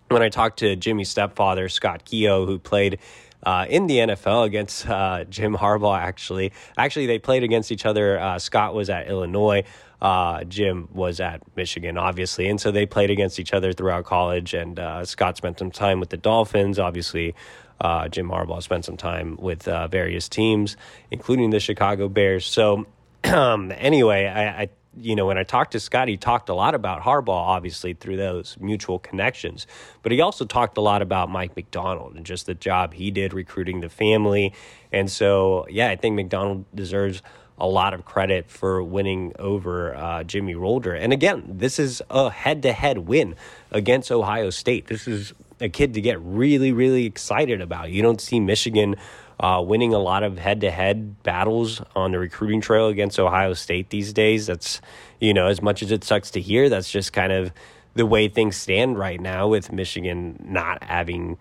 when 0.10 0.22
I 0.22 0.30
talked 0.30 0.60
to 0.60 0.76
Jimmy's 0.76 1.10
stepfather, 1.10 1.68
Scott 1.70 2.06
Keogh, 2.06 2.46
who 2.46 2.60
played 2.60 3.00
uh, 3.44 3.66
in 3.70 3.88
the 3.88 3.98
NFL 3.98 4.46
against 4.46 4.88
uh, 4.88 5.24
Jim 5.26 5.56
Harbaugh. 5.56 5.98
Actually, 5.98 6.52
actually, 6.78 7.06
they 7.06 7.20
played 7.20 7.44
against 7.44 7.72
each 7.72 7.86
other. 7.86 8.20
Uh, 8.20 8.40
Scott 8.40 8.74
was 8.74 8.90
at 8.90 9.08
Illinois. 9.08 9.64
Uh, 10.02 10.44
Jim 10.44 10.90
was 10.94 11.20
at 11.20 11.42
Michigan, 11.56 11.98
obviously, 11.98 12.48
and 12.48 12.62
so 12.62 12.70
they 12.72 12.86
played 12.86 13.10
against 13.10 13.40
each 13.40 13.54
other 13.54 13.74
throughout 13.74 14.06
college. 14.06 14.54
And 14.54 14.80
uh, 14.80 15.06
Scott 15.06 15.38
spent 15.38 15.58
some 15.60 15.72
time 15.72 16.00
with 16.00 16.10
the 16.10 16.18
Dolphins. 16.18 16.78
Obviously, 16.78 17.34
uh, 17.82 18.08
Jim 18.08 18.30
Harbaugh 18.30 18.62
spent 18.62 18.86
some 18.86 18.98
time 18.98 19.38
with 19.38 19.64
various 19.64 20.30
teams, 20.30 20.78
including 21.10 21.50
the 21.50 21.60
Chicago 21.60 22.10
Bears. 22.10 22.46
So, 22.46 22.86
um, 23.24 23.72
anyway, 23.76 24.26
I, 24.28 24.62
I 24.64 24.70
you 25.00 25.16
know, 25.16 25.26
when 25.26 25.38
I 25.38 25.44
talked 25.44 25.72
to 25.72 25.80
Scott, 25.80 26.08
he 26.08 26.18
talked 26.18 26.50
a 26.50 26.54
lot 26.54 26.76
about 26.76 27.02
Harbaugh, 27.02 27.30
obviously, 27.30 27.94
through 27.94 28.18
those 28.18 28.58
mutual 28.60 29.00
connections. 29.00 29.68
But 30.02 30.12
he 30.12 30.22
also 30.22 30.46
talked 30.46 30.78
a 30.78 30.82
lot 30.82 31.02
about 31.02 31.30
Mike 31.30 31.56
Macdonald 31.56 32.16
and 32.16 32.26
just 32.26 32.46
the 32.46 32.54
job 32.54 32.94
he 32.94 33.12
did 33.12 33.34
recruiting 33.34 33.82
the 33.82 33.90
family. 33.90 34.54
And 34.92 35.10
so, 35.10 35.66
yeah, 35.70 35.90
I 35.90 35.96
think 35.96 36.16
Macdonald 36.16 36.66
deserves 36.74 37.22
a 37.60 37.68
lot 37.68 37.94
of 37.94 38.06
credit 38.06 38.50
for 38.50 38.84
winning 38.84 39.34
over 39.40 39.96
uh, 39.96 40.24
Jimmy 40.24 40.54
Rolder. 40.54 41.00
And 41.00 41.12
again, 41.12 41.44
this 41.48 41.80
is 41.80 42.02
a 42.10 42.30
head 42.30 42.62
to 42.64 42.72
head 42.72 43.00
win 43.00 43.36
against 43.72 44.12
Ohio 44.12 44.50
State. 44.52 44.88
This 44.88 45.08
is 45.08 45.34
a 45.60 45.70
kid 45.70 45.96
to 45.96 46.02
get 46.02 46.20
really, 46.22 46.72
really 46.72 47.06
excited 47.06 47.62
about. 47.62 47.90
You 47.90 48.04
don't 48.04 48.22
see 48.22 48.40
Michigan 48.40 48.96
uh, 49.40 49.64
winning 49.66 49.94
a 49.94 50.00
lot 50.00 50.24
of 50.24 50.38
head 50.38 50.62
to 50.62 50.72
head 50.72 51.22
battles 51.24 51.82
on 51.96 52.12
the 52.12 52.20
recruiting 52.20 52.62
trail 52.62 52.88
against 52.88 53.20
Ohio 53.20 53.54
State 53.54 53.90
these 53.90 54.14
days. 54.14 54.48
That's, 54.48 54.82
you 55.20 55.34
know, 55.34 55.48
as 55.48 55.62
much 55.62 55.84
as 55.84 55.92
it 55.92 56.04
sucks 56.04 56.32
to 56.32 56.42
hear, 56.42 56.70
that's 56.70 56.92
just 56.92 57.14
kind 57.14 57.32
of 57.32 57.52
the 57.94 58.06
way 58.06 58.28
things 58.28 58.56
stand 58.56 58.98
right 58.98 59.20
now 59.20 59.48
with 59.48 59.72
Michigan 59.72 60.44
not 60.44 60.84
having 60.84 61.38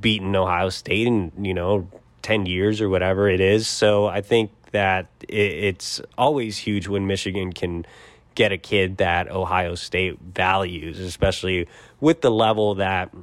beaten 0.00 0.34
Ohio 0.34 0.70
State 0.70 1.06
in, 1.06 1.32
you 1.40 1.54
know, 1.54 1.88
10 2.22 2.46
years 2.46 2.80
or 2.80 2.88
whatever 2.88 3.28
it 3.28 3.40
is. 3.40 3.68
So 3.68 4.06
I 4.06 4.20
think 4.20 4.50
that 4.72 5.06
it's 5.28 6.00
always 6.18 6.58
huge 6.58 6.88
when 6.88 7.06
Michigan 7.06 7.52
can 7.52 7.86
get 8.34 8.52
a 8.52 8.58
kid 8.58 8.98
that 8.98 9.30
Ohio 9.30 9.74
State 9.76 10.18
values, 10.20 10.98
especially 10.98 11.68
with 12.00 12.20
the 12.20 12.30
level 12.30 12.74
that 12.74 13.14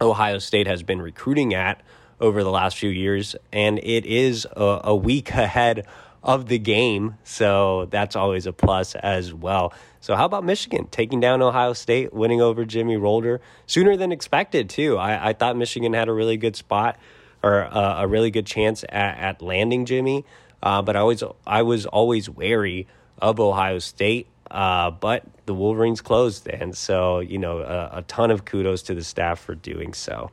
Ohio 0.00 0.38
State 0.38 0.66
has 0.66 0.82
been 0.82 1.00
recruiting 1.00 1.54
at 1.54 1.80
over 2.20 2.42
the 2.42 2.50
last 2.50 2.76
few 2.76 2.90
years, 2.90 3.36
and 3.52 3.78
it 3.78 4.06
is 4.06 4.46
a, 4.56 4.80
a 4.84 4.96
week 4.96 5.30
ahead 5.34 5.86
of 6.22 6.46
the 6.48 6.58
game, 6.58 7.14
so 7.22 7.86
that's 7.90 8.16
always 8.16 8.46
a 8.46 8.52
plus 8.52 8.94
as 8.96 9.32
well. 9.32 9.72
So, 10.00 10.16
how 10.16 10.24
about 10.24 10.44
Michigan 10.44 10.88
taking 10.90 11.20
down 11.20 11.40
Ohio 11.40 11.72
State, 11.72 12.12
winning 12.12 12.40
over 12.40 12.64
Jimmy 12.64 12.96
Rolder 12.96 13.38
sooner 13.66 13.96
than 13.96 14.12
expected, 14.12 14.68
too? 14.68 14.98
I, 14.98 15.28
I 15.28 15.32
thought 15.32 15.56
Michigan 15.56 15.92
had 15.92 16.08
a 16.08 16.12
really 16.12 16.36
good 16.36 16.56
spot 16.56 16.98
or 17.42 17.64
uh, 17.64 18.02
a 18.02 18.08
really 18.08 18.30
good 18.32 18.46
chance 18.46 18.84
at, 18.88 19.18
at 19.18 19.42
landing 19.42 19.84
Jimmy, 19.84 20.24
uh, 20.62 20.82
but 20.82 20.96
I 20.96 21.04
was 21.04 21.22
I 21.46 21.62
was 21.62 21.86
always 21.86 22.28
wary 22.28 22.88
of 23.18 23.40
Ohio 23.40 23.78
State. 23.78 24.26
Uh, 24.48 24.92
but 24.92 25.24
the 25.46 25.54
Wolverines 25.54 26.00
closed, 26.00 26.46
and 26.46 26.76
so 26.76 27.18
you 27.18 27.38
know 27.38 27.58
a, 27.58 27.98
a 27.98 28.02
ton 28.02 28.30
of 28.30 28.44
kudos 28.44 28.82
to 28.82 28.94
the 28.94 29.02
staff 29.02 29.40
for 29.40 29.56
doing 29.56 29.92
so. 29.92 30.30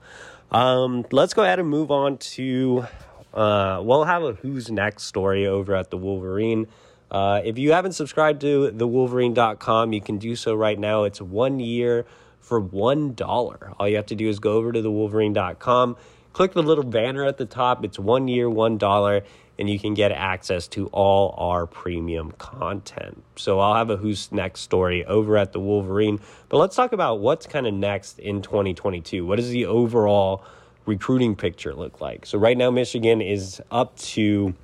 Um, 0.54 1.06
let's 1.12 1.34
go 1.34 1.44
ahead 1.44 1.60
and 1.60 1.68
move 1.68 1.90
on 1.92 2.18
to. 2.18 2.86
Uh, 3.34 3.82
we'll 3.84 4.04
have 4.04 4.24
a 4.24 4.34
who's 4.34 4.70
next 4.70 5.04
story 5.04 5.48
over 5.48 5.76
at 5.76 5.90
the 5.90 5.98
Wolverine. 5.98 6.68
Uh, 7.10 7.42
if 7.44 7.58
you 7.58 7.72
haven't 7.72 7.94
subscribed 7.94 8.42
to 8.42 8.72
thewolverine.com, 8.72 9.94
you 9.94 10.02
can 10.02 10.18
do 10.18 10.36
so 10.36 10.54
right 10.54 10.78
now. 10.78 11.04
It's 11.04 11.22
one 11.22 11.60
year 11.60 12.06
for 12.40 12.62
$1. 12.62 13.74
All 13.80 13.88
you 13.88 13.96
have 13.96 14.06
to 14.08 14.16
do 14.16 14.30
is 14.30 14.40
go 14.40 14.54
over 14.54 14.72
to 14.72 14.82
thewolverine.com, 14.82 15.98
click 16.34 16.54
the 16.54 16.64
little 16.64 16.84
banner 16.84 17.24
at 17.24 17.38
the 17.38 17.46
top. 17.46 17.86
It's 17.86 17.98
one 17.98 18.28
year, 18.28 18.48
$1 18.48 19.24
and 19.60 19.70
you 19.70 19.80
can 19.80 19.94
get 19.94 20.12
access 20.12 20.68
to 20.68 20.88
all 20.88 21.36
our 21.38 21.68
premium 21.68 22.32
content. 22.34 23.24
So 23.36 23.60
I'll 23.60 23.76
have 23.76 23.90
a 23.90 23.98
Who's 23.98 24.32
Next 24.32 24.62
story 24.62 25.06
over 25.06 25.38
at 25.38 25.54
the 25.54 25.60
Wolverine. 25.60 26.20
But 26.50 26.58
let's 26.58 26.76
talk 26.76 26.92
about 26.92 27.20
what's 27.20 27.46
kind 27.46 27.68
of 27.68 27.74
next 27.74 28.20
in 28.20 28.42
2022. 28.42 29.26
What 29.26 29.36
does 29.36 29.50
the 29.50 29.66
overall 29.66 30.44
recruiting 30.86 31.36
picture 31.36 31.74
look 31.74 32.02
like? 32.02 32.26
So 32.26 32.38
right 32.38 32.58
now, 32.58 32.72
Michigan 32.72 33.22
is 33.22 33.62
up 33.70 33.96
to 33.98 34.56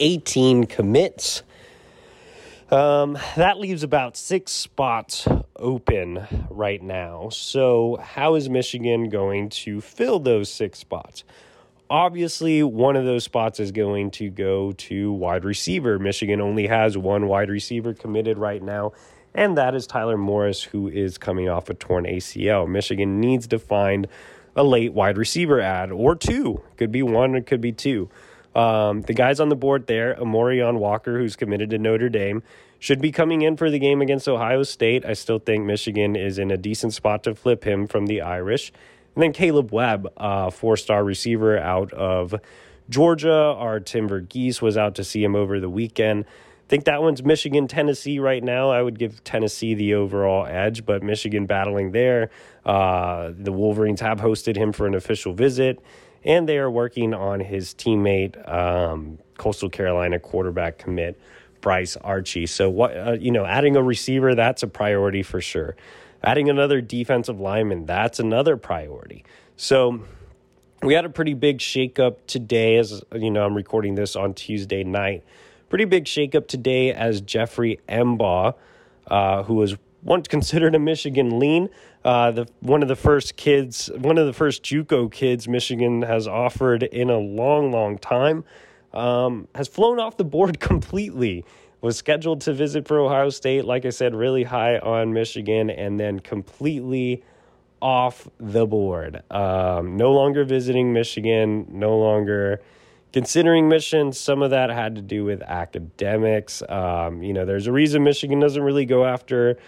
18 0.00 0.64
commits. 0.64 1.42
Um, 2.70 3.16
that 3.36 3.58
leaves 3.58 3.84
about 3.84 4.16
six 4.16 4.50
spots 4.50 5.28
open 5.54 6.26
right 6.50 6.82
now. 6.82 7.28
So, 7.28 7.96
how 8.02 8.34
is 8.34 8.48
Michigan 8.48 9.08
going 9.08 9.50
to 9.50 9.80
fill 9.80 10.18
those 10.18 10.50
six 10.50 10.80
spots? 10.80 11.22
Obviously, 11.88 12.64
one 12.64 12.96
of 12.96 13.04
those 13.04 13.22
spots 13.22 13.60
is 13.60 13.70
going 13.70 14.10
to 14.12 14.30
go 14.30 14.72
to 14.72 15.12
wide 15.12 15.44
receiver. 15.44 16.00
Michigan 16.00 16.40
only 16.40 16.66
has 16.66 16.98
one 16.98 17.28
wide 17.28 17.50
receiver 17.50 17.94
committed 17.94 18.36
right 18.36 18.60
now, 18.60 18.90
and 19.32 19.56
that 19.56 19.76
is 19.76 19.86
Tyler 19.86 20.16
Morris, 20.16 20.64
who 20.64 20.88
is 20.88 21.18
coming 21.18 21.48
off 21.48 21.70
a 21.70 21.74
torn 21.74 22.04
ACL. 22.04 22.68
Michigan 22.68 23.20
needs 23.20 23.46
to 23.46 23.60
find 23.60 24.08
a 24.56 24.64
late 24.64 24.92
wide 24.92 25.18
receiver 25.18 25.60
ad 25.60 25.92
or 25.92 26.16
two. 26.16 26.60
Could 26.76 26.90
be 26.90 27.04
one, 27.04 27.36
it 27.36 27.46
could 27.46 27.60
be 27.60 27.70
two. 27.70 28.10
Um, 28.56 29.02
the 29.02 29.12
guys 29.12 29.38
on 29.38 29.50
the 29.50 29.56
board 29.56 29.86
there, 29.86 30.18
Amorion 30.18 30.78
Walker, 30.78 31.18
who's 31.18 31.36
committed 31.36 31.68
to 31.70 31.78
Notre 31.78 32.08
Dame, 32.08 32.42
should 32.78 33.02
be 33.02 33.12
coming 33.12 33.42
in 33.42 33.56
for 33.56 33.70
the 33.70 33.78
game 33.78 34.00
against 34.00 34.26
Ohio 34.28 34.62
State. 34.62 35.04
I 35.04 35.12
still 35.12 35.38
think 35.38 35.66
Michigan 35.66 36.16
is 36.16 36.38
in 36.38 36.50
a 36.50 36.56
decent 36.56 36.94
spot 36.94 37.22
to 37.24 37.34
flip 37.34 37.64
him 37.64 37.86
from 37.86 38.06
the 38.06 38.22
Irish. 38.22 38.72
And 39.14 39.22
then 39.22 39.32
Caleb 39.32 39.72
Webb, 39.72 40.10
uh, 40.16 40.50
four 40.50 40.78
star 40.78 41.04
receiver 41.04 41.58
out 41.58 41.92
of 41.92 42.34
Georgia. 42.88 43.32
Our 43.32 43.78
Tim 43.78 44.08
Verghese 44.08 44.62
was 44.62 44.78
out 44.78 44.94
to 44.94 45.04
see 45.04 45.22
him 45.22 45.36
over 45.36 45.60
the 45.60 45.70
weekend. 45.70 46.24
I 46.24 46.68
think 46.68 46.84
that 46.84 47.00
one's 47.00 47.22
Michigan, 47.22 47.68
Tennessee 47.68 48.18
right 48.18 48.42
now. 48.42 48.70
I 48.70 48.82
would 48.82 48.98
give 48.98 49.22
Tennessee 49.22 49.74
the 49.74 49.94
overall 49.94 50.46
edge, 50.46 50.84
but 50.84 51.02
Michigan 51.02 51.46
battling 51.46 51.92
there. 51.92 52.30
Uh, 52.64 53.32
the 53.38 53.52
Wolverines 53.52 54.00
have 54.00 54.18
hosted 54.18 54.56
him 54.56 54.72
for 54.72 54.86
an 54.86 54.94
official 54.94 55.32
visit, 55.32 55.78
and 56.26 56.48
they 56.48 56.58
are 56.58 56.70
working 56.70 57.14
on 57.14 57.40
his 57.40 57.72
teammate, 57.72 58.36
um, 58.52 59.18
Coastal 59.38 59.70
Carolina 59.70 60.18
quarterback 60.18 60.78
commit 60.78 61.18
Bryce 61.60 61.96
Archie. 61.96 62.46
So, 62.46 62.68
what 62.68 62.96
uh, 62.96 63.12
you 63.12 63.30
know, 63.30 63.46
adding 63.46 63.76
a 63.76 63.82
receiver 63.82 64.34
that's 64.34 64.62
a 64.62 64.66
priority 64.66 65.22
for 65.22 65.40
sure. 65.40 65.76
Adding 66.22 66.50
another 66.50 66.80
defensive 66.80 67.38
lineman, 67.38 67.86
that's 67.86 68.18
another 68.18 68.56
priority. 68.56 69.24
So 69.56 70.02
we 70.82 70.94
had 70.94 71.04
a 71.04 71.08
pretty 71.08 71.34
big 71.34 71.58
shakeup 71.58 72.16
today, 72.26 72.76
as 72.76 73.02
you 73.14 73.30
know, 73.30 73.44
I'm 73.44 73.54
recording 73.54 73.94
this 73.94 74.16
on 74.16 74.34
Tuesday 74.34 74.84
night. 74.84 75.24
Pretty 75.68 75.84
big 75.84 76.04
shakeup 76.04 76.48
today 76.48 76.92
as 76.92 77.20
Jeffrey 77.20 77.80
M'ba, 77.88 78.54
uh, 79.08 79.42
who 79.44 79.54
was 79.54 79.76
once 80.02 80.28
considered 80.28 80.74
a 80.74 80.78
Michigan 80.78 81.38
lean, 81.38 81.68
uh, 82.06 82.30
the 82.30 82.46
one 82.60 82.82
of 82.82 82.88
the 82.88 82.94
first 82.94 83.36
kids, 83.36 83.90
one 83.98 84.16
of 84.16 84.26
the 84.26 84.32
first 84.32 84.62
JUCO 84.62 85.10
kids 85.10 85.48
Michigan 85.48 86.02
has 86.02 86.28
offered 86.28 86.84
in 86.84 87.10
a 87.10 87.18
long, 87.18 87.72
long 87.72 87.98
time, 87.98 88.44
um, 88.94 89.48
has 89.56 89.66
flown 89.66 89.98
off 89.98 90.16
the 90.16 90.24
board 90.24 90.60
completely 90.60 91.44
was 91.80 91.96
scheduled 91.96 92.40
to 92.42 92.52
visit 92.52 92.86
for 92.86 93.00
Ohio 93.00 93.28
State. 93.30 93.64
Like 93.64 93.84
I 93.84 93.90
said, 93.90 94.14
really 94.14 94.44
high 94.44 94.78
on 94.78 95.12
Michigan, 95.12 95.68
and 95.68 95.98
then 95.98 96.20
completely 96.20 97.24
off 97.82 98.28
the 98.38 98.66
board. 98.66 99.24
Um, 99.30 99.96
no 99.96 100.12
longer 100.12 100.44
visiting 100.44 100.92
Michigan, 100.92 101.66
no 101.70 101.98
longer 101.98 102.62
considering 103.12 103.68
Michigan. 103.68 104.12
Some 104.12 104.42
of 104.42 104.50
that 104.50 104.70
had 104.70 104.94
to 104.94 105.02
do 105.02 105.24
with 105.24 105.42
academics. 105.42 106.62
Um, 106.68 107.24
you 107.24 107.32
know, 107.32 107.44
there's 107.44 107.66
a 107.66 107.72
reason 107.72 108.04
Michigan 108.04 108.38
doesn't 108.38 108.62
really 108.62 108.86
go 108.86 109.04
after 109.04 109.58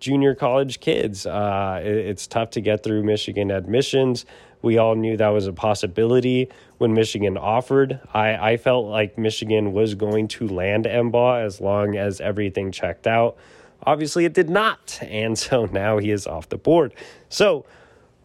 junior 0.00 0.34
college 0.34 0.80
kids. 0.80 1.26
Uh, 1.26 1.80
it, 1.84 1.92
it's 1.92 2.26
tough 2.26 2.50
to 2.50 2.60
get 2.60 2.82
through 2.82 3.04
Michigan 3.04 3.50
admissions. 3.50 4.24
We 4.62 4.76
all 4.78 4.94
knew 4.94 5.16
that 5.16 5.28
was 5.28 5.46
a 5.46 5.52
possibility 5.52 6.50
when 6.78 6.92
Michigan 6.92 7.38
offered. 7.38 8.00
I, 8.12 8.52
I 8.52 8.56
felt 8.56 8.86
like 8.86 9.16
Michigan 9.16 9.72
was 9.72 9.94
going 9.94 10.28
to 10.28 10.48
land 10.48 10.84
M'ba 10.84 11.44
as 11.44 11.60
long 11.60 11.96
as 11.96 12.20
everything 12.20 12.72
checked 12.72 13.06
out. 13.06 13.36
Obviously, 13.84 14.24
it 14.24 14.34
did 14.34 14.50
not. 14.50 14.98
And 15.10 15.38
so 15.38 15.66
now 15.66 15.98
he 15.98 16.10
is 16.10 16.26
off 16.26 16.48
the 16.48 16.58
board. 16.58 16.94
So 17.28 17.64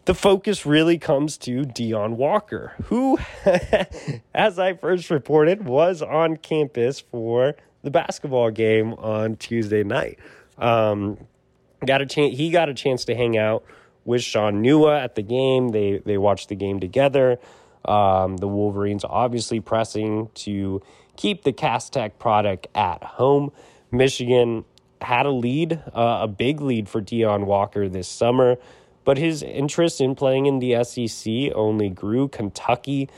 the 0.06 0.14
focus 0.14 0.66
really 0.66 0.98
comes 0.98 1.38
to 1.40 1.64
Deone 1.64 2.16
Walker, 2.16 2.74
who, 2.86 3.18
as 4.34 4.60
I 4.60 4.74
first 4.74 5.10
reported, 5.10 5.66
was 5.66 6.02
on 6.02 6.38
campus 6.38 7.00
for 7.00 7.56
the 7.82 7.92
basketball 7.92 8.52
game 8.52 8.94
on 8.94 9.36
Tuesday 9.38 9.84
night. 9.84 10.20
Um, 10.58 11.18
got 11.86 12.02
a 12.02 12.06
chance. 12.06 12.38
He 12.38 12.50
got 12.52 12.70
a 12.70 12.74
chance 12.74 13.06
to 13.06 13.16
hang 13.16 13.38
out 13.38 13.64
with 14.04 14.22
Shaun 14.22 14.64
Nua 14.64 15.04
at 15.04 15.16
the 15.16 15.22
game. 15.22 15.70
They 15.70 16.02
they 16.06 16.18
watched 16.18 16.50
the 16.50 16.56
game 16.56 16.80
together. 16.80 17.40
Um, 17.86 18.38
the 18.38 18.48
Wolverines 18.48 19.04
obviously 19.04 19.60
pressing 19.60 20.30
to 20.36 20.82
keep 21.18 21.44
the 21.44 21.54
Cass 21.54 21.90
Tech 21.90 22.18
product 22.18 22.68
at 22.76 23.04
home. 23.04 23.52
Michigan 23.92 24.66
had 25.02 25.26
a 25.26 25.32
lead, 25.32 25.84
uh, 25.94 26.20
a 26.22 26.28
big 26.28 26.62
lead 26.62 26.90
for 26.90 27.02
Deone 27.02 27.46
Walker 27.46 27.88
this 27.88 28.08
summer, 28.08 28.58
but 29.04 29.18
his 29.18 29.44
interest 29.44 30.02
in 30.02 30.16
playing 30.16 30.48
in 30.48 30.60
the 30.60 30.84
SEC 30.84 31.54
only 31.54 31.90
grew. 31.90 32.28
Kentucky 32.28 33.10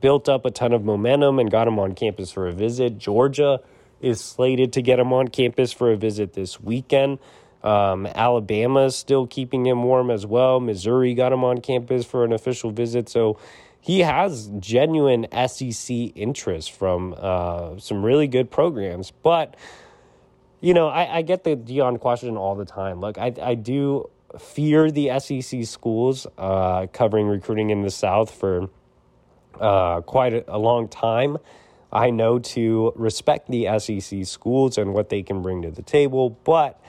built 0.00 0.28
up 0.28 0.44
a 0.44 0.50
ton 0.50 0.72
of 0.72 0.84
momentum 0.84 1.38
and 1.38 1.50
got 1.50 1.68
him 1.68 1.78
on 1.78 1.94
campus 1.94 2.32
for 2.32 2.48
a 2.48 2.52
visit. 2.52 2.98
Georgia 2.98 3.60
is 4.00 4.20
slated 4.20 4.72
to 4.72 4.82
get 4.82 4.98
him 4.98 5.12
on 5.12 5.28
campus 5.28 5.72
for 5.72 5.92
a 5.92 5.96
visit 5.96 6.34
this 6.34 6.60
weekend. 6.60 7.18
Um, 7.62 8.06
Alabama 8.06 8.84
is 8.84 8.96
still 8.96 9.26
keeping 9.26 9.66
him 9.66 9.82
warm 9.82 10.10
as 10.10 10.26
well. 10.26 10.60
Missouri 10.60 11.14
got 11.14 11.32
him 11.32 11.44
on 11.44 11.60
campus 11.60 12.04
for 12.04 12.24
an 12.24 12.32
official 12.32 12.70
visit. 12.70 13.08
So 13.08 13.38
he 13.80 14.00
has 14.00 14.50
genuine 14.58 15.26
SEC 15.48 15.94
interest 16.14 16.72
from 16.72 17.14
uh, 17.16 17.78
some 17.78 18.04
really 18.04 18.26
good 18.26 18.50
programs. 18.50 19.12
But, 19.22 19.56
you 20.60 20.74
know, 20.74 20.88
I, 20.88 21.18
I 21.18 21.22
get 21.22 21.44
the 21.44 21.56
Deone 21.56 21.98
question 22.00 22.36
all 22.36 22.54
the 22.54 22.64
time. 22.64 23.00
Look, 23.00 23.18
I, 23.18 23.32
I 23.40 23.54
do 23.54 24.10
fear 24.38 24.90
the 24.90 25.18
SEC 25.18 25.64
schools 25.64 26.26
uh, 26.36 26.86
covering 26.92 27.26
recruiting 27.26 27.70
in 27.70 27.82
the 27.82 27.90
South 27.90 28.30
for 28.30 28.68
uh, 29.60 30.00
quite 30.02 30.34
a, 30.34 30.44
a 30.48 30.58
long 30.58 30.88
time. 30.88 31.38
I 31.92 32.10
know 32.10 32.38
to 32.38 32.92
respect 32.96 33.48
the 33.48 33.78
SEC 33.78 34.26
schools 34.26 34.76
and 34.76 34.92
what 34.92 35.08
they 35.08 35.22
can 35.22 35.42
bring 35.42 35.62
to 35.62 35.70
the 35.70 35.82
table, 35.82 36.30
but 36.30 36.80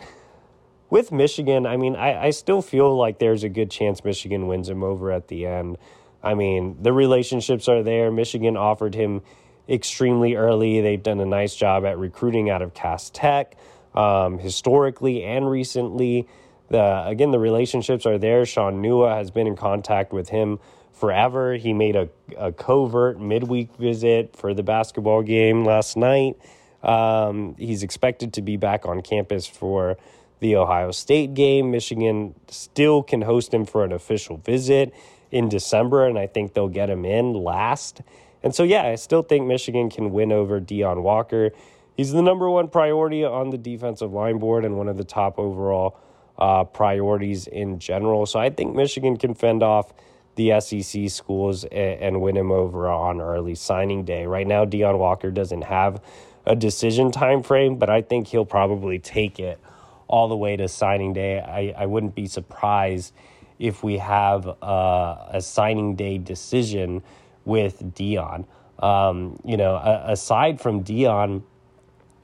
with 0.89 1.11
Michigan, 1.11 1.65
I 1.65 1.77
mean, 1.77 1.95
I, 1.95 2.25
I 2.25 2.29
still 2.29 2.61
feel 2.61 2.95
like 2.95 3.19
there's 3.19 3.43
a 3.43 3.49
good 3.49 3.69
chance 3.69 4.03
Michigan 4.03 4.47
wins 4.47 4.69
him 4.69 4.83
over 4.83 5.11
at 5.11 5.27
the 5.27 5.45
end. 5.45 5.77
I 6.23 6.33
mean, 6.33 6.77
the 6.81 6.93
relationships 6.93 7.67
are 7.67 7.83
there. 7.83 8.11
Michigan 8.11 8.57
offered 8.57 8.95
him 8.95 9.21
extremely 9.69 10.35
early. 10.35 10.81
They've 10.81 11.01
done 11.01 11.19
a 11.19 11.25
nice 11.25 11.55
job 11.55 11.85
at 11.85 11.97
recruiting 11.97 12.49
out 12.49 12.61
of 12.61 12.73
Cass 12.73 13.09
Tech 13.09 13.55
um, 13.93 14.39
historically 14.39 15.23
and 15.23 15.49
recently. 15.49 16.27
The, 16.69 17.05
again, 17.05 17.31
the 17.31 17.39
relationships 17.39 18.05
are 18.05 18.17
there. 18.17 18.45
Shaun 18.45 18.81
Nua 18.81 19.15
has 19.15 19.31
been 19.31 19.47
in 19.47 19.55
contact 19.55 20.11
with 20.11 20.29
him 20.29 20.59
forever. 20.93 21.55
He 21.55 21.73
made 21.73 21.95
a, 21.95 22.09
a 22.37 22.51
covert 22.51 23.19
midweek 23.19 23.75
visit 23.77 24.35
for 24.35 24.53
the 24.53 24.63
basketball 24.63 25.21
game 25.21 25.63
last 25.63 25.95
night. 25.95 26.37
Um, 26.83 27.55
he's 27.57 27.83
expected 27.83 28.33
to 28.33 28.41
be 28.41 28.57
back 28.57 28.85
on 28.85 29.01
campus 29.01 29.47
for 29.47 29.97
the 30.39 30.55
Ohio 30.55 30.91
State 30.91 31.33
game. 31.33 31.71
Michigan 31.71 32.35
still 32.47 33.03
can 33.03 33.21
host 33.21 33.53
him 33.53 33.65
for 33.65 33.83
an 33.83 33.91
official 33.91 34.37
visit 34.37 34.93
in 35.31 35.49
December, 35.49 36.05
and 36.05 36.17
I 36.17 36.27
think 36.27 36.53
they'll 36.53 36.67
get 36.67 36.89
him 36.89 37.05
in 37.05 37.33
last. 37.33 38.01
And 38.43 38.53
so, 38.53 38.63
yeah, 38.63 38.83
I 38.83 38.95
still 38.95 39.23
think 39.23 39.47
Michigan 39.47 39.89
can 39.89 40.11
win 40.11 40.31
over 40.31 40.59
Deone 40.59 41.01
Walker. 41.01 41.51
He's 41.95 42.11
the 42.11 42.21
number 42.21 42.49
one 42.49 42.67
priority 42.67 43.23
on 43.23 43.49
the 43.49 43.57
defensive 43.57 44.13
line 44.13 44.37
board 44.37 44.63
and 44.63 44.77
one 44.77 44.87
of 44.87 44.97
the 44.97 45.03
top 45.03 45.39
overall 45.39 45.99
uh, 46.37 46.63
priorities 46.63 47.47
in 47.47 47.79
general. 47.79 48.25
So 48.25 48.39
I 48.39 48.51
think 48.51 48.75
Michigan 48.75 49.17
can 49.17 49.33
fend 49.33 49.63
off 49.63 49.93
the 50.35 50.59
SEC 50.61 51.09
schools 51.09 51.63
and, 51.65 51.99
and 51.99 52.21
win 52.21 52.37
him 52.37 52.51
over 52.51 52.87
on 52.87 53.19
early 53.19 53.55
signing 53.55 54.05
day. 54.05 54.27
Right 54.27 54.45
now, 54.45 54.63
Deone 54.63 54.99
Walker 54.99 55.31
doesn't 55.31 55.63
have 55.63 56.01
a 56.45 56.55
decision 56.55 57.11
time 57.11 57.41
frame, 57.41 57.77
but 57.77 57.89
I 57.89 58.03
think 58.03 58.27
he'll 58.27 58.45
probably 58.45 58.99
take 58.99 59.39
it 59.39 59.59
all 60.07 60.27
the 60.27 60.37
way 60.37 60.55
to 60.55 60.67
signing 60.67 61.13
day. 61.13 61.39
I, 61.39 61.73
I 61.77 61.85
wouldn't 61.85 62.15
be 62.15 62.27
surprised 62.27 63.13
if 63.59 63.83
we 63.83 63.97
have 63.97 64.47
uh, 64.61 65.15
a 65.29 65.41
signing 65.41 65.95
day 65.95 66.17
decision 66.17 67.03
with 67.45 67.93
Deone. 67.95 68.45
Um, 68.79 69.39
you 69.43 69.57
know, 69.57 69.75
aside 69.75 70.61
from 70.61 70.83
Deone, 70.83 71.43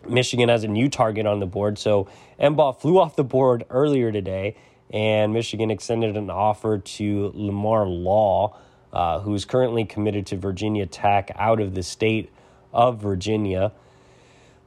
Michigan 0.08 0.50
has 0.50 0.64
a 0.64 0.68
new 0.68 0.90
target 0.90 1.26
on 1.26 1.40
the 1.40 1.46
board. 1.46 1.80
So 1.80 2.08
M'ba 2.40 2.80
flew 2.80 3.00
off 3.00 3.16
the 3.16 3.24
board 3.24 3.66
earlier 3.70 4.12
today, 4.12 4.56
and 4.92 5.34
Michigan 5.34 5.72
extended 5.72 6.18
an 6.18 6.30
offer 6.30 6.78
to 6.78 7.32
Lamar 7.34 7.88
Law, 7.88 8.58
uh, 8.92 9.20
who's 9.22 9.46
currently 9.46 9.86
committed 9.86 10.28
to 10.28 10.38
Virginia 10.38 10.86
Tech 10.86 11.32
out 11.36 11.60
of 11.60 11.74
the 11.74 11.84
state 11.84 12.32
of 12.72 13.02
Virginia. 13.02 13.72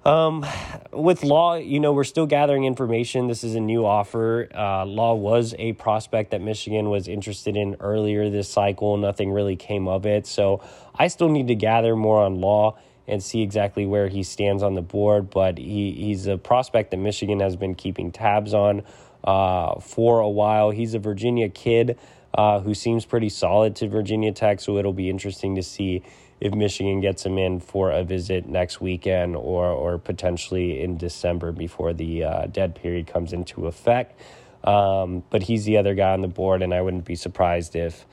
Um, 0.06 0.46
with 0.92 1.24
Law, 1.24 1.56
you 1.56 1.80
know, 1.80 1.92
we're 1.92 2.04
still 2.04 2.26
gathering 2.26 2.62
information. 2.62 3.26
This 3.26 3.42
is 3.42 3.56
a 3.56 3.60
new 3.60 3.84
offer. 3.84 4.48
Uh, 4.54 4.86
Law 4.86 5.14
was 5.14 5.52
a 5.58 5.72
prospect 5.72 6.30
that 6.30 6.40
Michigan 6.40 6.90
was 6.90 7.08
interested 7.08 7.56
in 7.56 7.74
earlier 7.80 8.30
this 8.30 8.48
cycle. 8.48 8.96
Nothing 8.98 9.32
really 9.32 9.56
came 9.56 9.88
of 9.88 10.06
it. 10.06 10.28
So 10.28 10.62
I 10.94 11.08
still 11.08 11.28
need 11.28 11.48
to 11.48 11.56
gather 11.56 11.96
more 11.96 12.22
on 12.22 12.40
Law 12.40 12.78
and 13.08 13.20
see 13.20 13.42
exactly 13.42 13.84
where 13.84 14.06
he 14.06 14.22
stands 14.22 14.62
on 14.62 14.74
the 14.74 14.80
board. 14.80 15.28
But 15.28 15.58
he, 15.58 15.90
he's 15.90 16.28
a 16.28 16.38
prospect 16.38 16.92
that 16.92 16.98
Michigan 16.98 17.40
has 17.40 17.56
been 17.56 17.74
keeping 17.74 18.12
tabs 18.12 18.54
on 18.54 18.84
uh, 19.24 19.80
for 19.80 20.20
a 20.20 20.30
while. 20.30 20.70
He's 20.70 20.94
a 20.94 21.00
Virginia 21.00 21.48
kid 21.48 21.98
uh, 22.32 22.60
who 22.60 22.74
seems 22.74 23.04
pretty 23.04 23.28
solid 23.28 23.74
to 23.74 23.88
Virginia 23.88 24.30
Tech. 24.30 24.60
So 24.60 24.78
it'll 24.78 24.92
be 24.92 25.10
interesting 25.10 25.56
to 25.56 25.64
see 25.64 26.04
if 26.40 26.52
Michigan 26.54 27.00
gets 27.00 27.24
him 27.24 27.38
in 27.38 27.60
for 27.60 27.90
a 27.90 28.04
visit 28.04 28.46
next 28.46 28.80
weekend 28.80 29.36
or 29.36 29.66
or 29.66 29.98
potentially 29.98 30.80
in 30.80 30.96
December 30.98 31.52
before 31.52 31.92
the 31.92 32.24
uh, 32.24 32.46
dead 32.46 32.74
period 32.74 33.06
comes 33.06 33.32
into 33.32 33.66
effect. 33.66 34.20
Um, 34.64 35.22
but 35.30 35.44
he's 35.44 35.64
the 35.64 35.76
other 35.76 35.94
guy 35.94 36.12
on 36.12 36.22
the 36.22 36.28
board, 36.28 36.62
and 36.62 36.74
I 36.74 36.82
wouldn't 36.82 37.04
be 37.04 37.14
surprised 37.14 37.76
if 37.76 38.04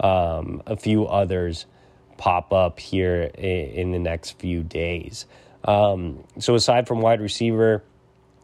um, 0.00 0.62
a 0.66 0.76
few 0.76 1.06
others 1.06 1.66
pop 2.16 2.52
up 2.52 2.80
here 2.80 3.22
in, 3.22 3.92
the 3.92 3.98
next 3.98 4.38
few 4.38 4.62
days. 4.62 5.24
Um, 5.64 6.24
so 6.38 6.54
aside 6.54 6.86
from 6.86 7.00
wide 7.00 7.20
receiver 7.20 7.82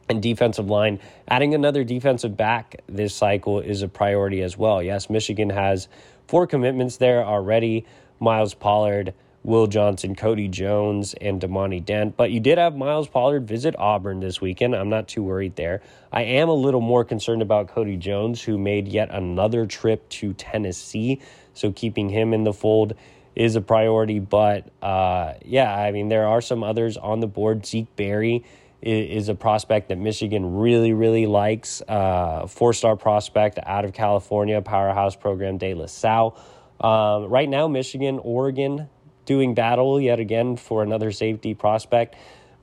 and 0.08 0.22
defensive 0.22 0.70
line, 0.70 1.00
adding 1.28 1.54
another 1.54 1.84
defensive 1.84 2.36
back 2.36 2.82
this 2.88 3.14
cycle 3.14 3.60
is 3.60 3.82
a 3.82 3.88
priority 3.88 4.40
as 4.42 4.56
well. 4.56 4.82
Yes, 4.82 5.10
Michigan 5.10 5.50
has 5.50 5.88
four 6.26 6.46
commitments 6.46 6.96
there 6.98 7.24
already. 7.24 7.84
Miles 8.18 8.54
Pollard, 8.54 9.12
Will 9.46 9.68
Johnson, 9.68 10.16
Cody 10.16 10.48
Jones, 10.48 11.14
and 11.20 11.40
Damani 11.40 11.82
Dent. 11.82 12.16
But 12.16 12.32
you 12.32 12.40
did 12.40 12.58
have 12.58 12.74
Miles 12.74 13.06
Pollard 13.06 13.46
visit 13.46 13.76
Auburn 13.78 14.18
this 14.18 14.40
weekend. 14.40 14.74
I'm 14.74 14.88
not 14.88 15.06
too 15.06 15.22
worried 15.22 15.54
there. 15.54 15.82
I 16.12 16.22
am 16.22 16.48
a 16.48 16.54
little 16.54 16.80
more 16.80 17.04
concerned 17.04 17.42
about 17.42 17.68
Cody 17.68 17.96
Jones, 17.96 18.42
who 18.42 18.58
made 18.58 18.88
yet 18.88 19.08
another 19.12 19.64
trip 19.64 20.08
to 20.08 20.32
Tennessee. 20.32 21.20
So 21.54 21.70
keeping 21.70 22.08
him 22.08 22.34
in 22.34 22.42
the 22.42 22.52
fold 22.52 22.94
is 23.36 23.54
a 23.54 23.60
priority. 23.60 24.18
But 24.18 24.68
uh, 24.82 25.34
yeah, 25.44 25.72
I 25.72 25.92
mean, 25.92 26.08
there 26.08 26.26
are 26.26 26.40
some 26.40 26.64
others 26.64 26.96
on 26.96 27.20
the 27.20 27.28
board. 27.28 27.64
Zeke 27.64 27.94
Berry 27.94 28.44
is, 28.82 29.28
a 29.28 29.36
prospect 29.36 29.90
that 29.90 29.98
Michigan 29.98 30.56
really, 30.56 30.92
really 30.92 31.26
likes. 31.26 31.82
Uh, 31.86 32.48
Four 32.48 32.72
star 32.72 32.96
prospect 32.96 33.60
out 33.64 33.84
of 33.84 33.92
California, 33.92 34.60
powerhouse 34.60 35.14
program 35.14 35.56
De 35.56 35.72
La 35.72 35.86
Salle. 35.86 36.36
Um, 36.80 37.26
right 37.26 37.48
now, 37.48 37.68
Michigan, 37.68 38.18
Oregon, 38.18 38.88
doing 39.26 39.54
battle 39.54 40.00
yet 40.00 40.18
again 40.18 40.56
for 40.56 40.82
another 40.82 41.12
safety 41.12 41.54
prospect. 41.54 42.16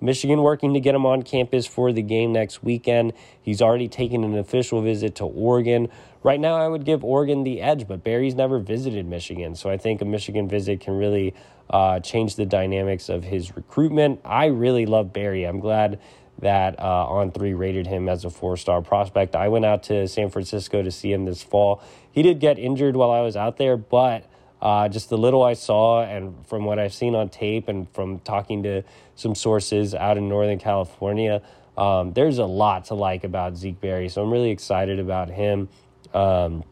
Michigan 0.03 0.41
working 0.41 0.73
to 0.73 0.81
get 0.81 0.93
him 0.93 1.05
on 1.05 1.21
campus 1.21 1.65
for 1.65 1.93
the 1.93 2.01
game 2.01 2.33
next 2.33 2.61
weekend. 2.61 3.13
He's 3.41 3.61
already 3.61 3.87
taken 3.87 4.25
an 4.25 4.37
official 4.37 4.81
visit 4.81 5.15
to 5.15 5.25
Oregon. 5.25 5.87
Right 6.23 6.39
now, 6.39 6.55
I 6.55 6.67
would 6.67 6.83
give 6.83 7.05
Oregon 7.05 7.45
the 7.45 7.61
edge, 7.61 7.87
but 7.87 8.03
Berry's 8.03 8.35
never 8.35 8.59
visited 8.59 9.05
Michigan. 9.05 9.55
So 9.55 9.69
I 9.69 9.77
think 9.77 10.01
a 10.01 10.05
Michigan 10.05 10.49
visit 10.49 10.81
can 10.81 10.97
really 10.97 11.33
uh, 11.69 12.01
change 12.01 12.35
the 12.35 12.45
dynamics 12.45 13.07
of 13.07 13.23
his 13.23 13.55
recruitment. 13.55 14.19
I 14.25 14.47
really 14.47 14.85
love 14.85 15.13
Barry. 15.13 15.45
I'm 15.45 15.61
glad 15.61 15.99
that 16.39 16.79
uh, 16.79 17.07
On 17.07 17.31
Three 17.31 17.53
rated 17.53 17.87
him 17.87 18.09
as 18.09 18.25
a 18.25 18.29
four 18.29 18.57
star 18.57 18.81
prospect. 18.81 19.35
I 19.37 19.47
went 19.47 19.63
out 19.63 19.83
to 19.83 20.07
San 20.09 20.29
Francisco 20.29 20.83
to 20.83 20.91
see 20.91 21.13
him 21.13 21.23
this 21.23 21.43
fall. 21.43 21.81
He 22.11 22.21
did 22.21 22.39
get 22.39 22.59
injured 22.59 22.97
while 22.97 23.11
I 23.11 23.21
was 23.21 23.37
out 23.37 23.55
there, 23.55 23.77
but 23.77 24.25
uh, 24.63 24.87
just 24.87 25.09
the 25.09 25.17
little 25.17 25.43
I 25.43 25.55
saw, 25.55 26.03
and 26.03 26.33
from 26.47 26.63
what 26.63 26.79
I've 26.79 26.93
seen 26.93 27.15
on 27.15 27.27
tape, 27.27 27.67
and 27.67 27.89
from 27.93 28.19
talking 28.19 28.63
to 28.63 28.83
some 29.13 29.35
sources 29.35 29.93
out 29.93 30.17
in 30.17 30.29
Northern 30.29 30.57
California, 30.57 31.41
um, 31.77 32.13
there's 32.13 32.37
a 32.37 32.45
lot 32.45 32.85
to 32.85 32.93
like 32.93 33.25
about 33.25 33.57
Zeke 33.57 33.81
Berry. 33.81 34.07
So 34.07 34.23
I'm 34.23 34.31
really 34.31 34.51
excited 34.51 34.99
about 34.99 35.29
him. 35.29 35.67
Um, 36.13 36.63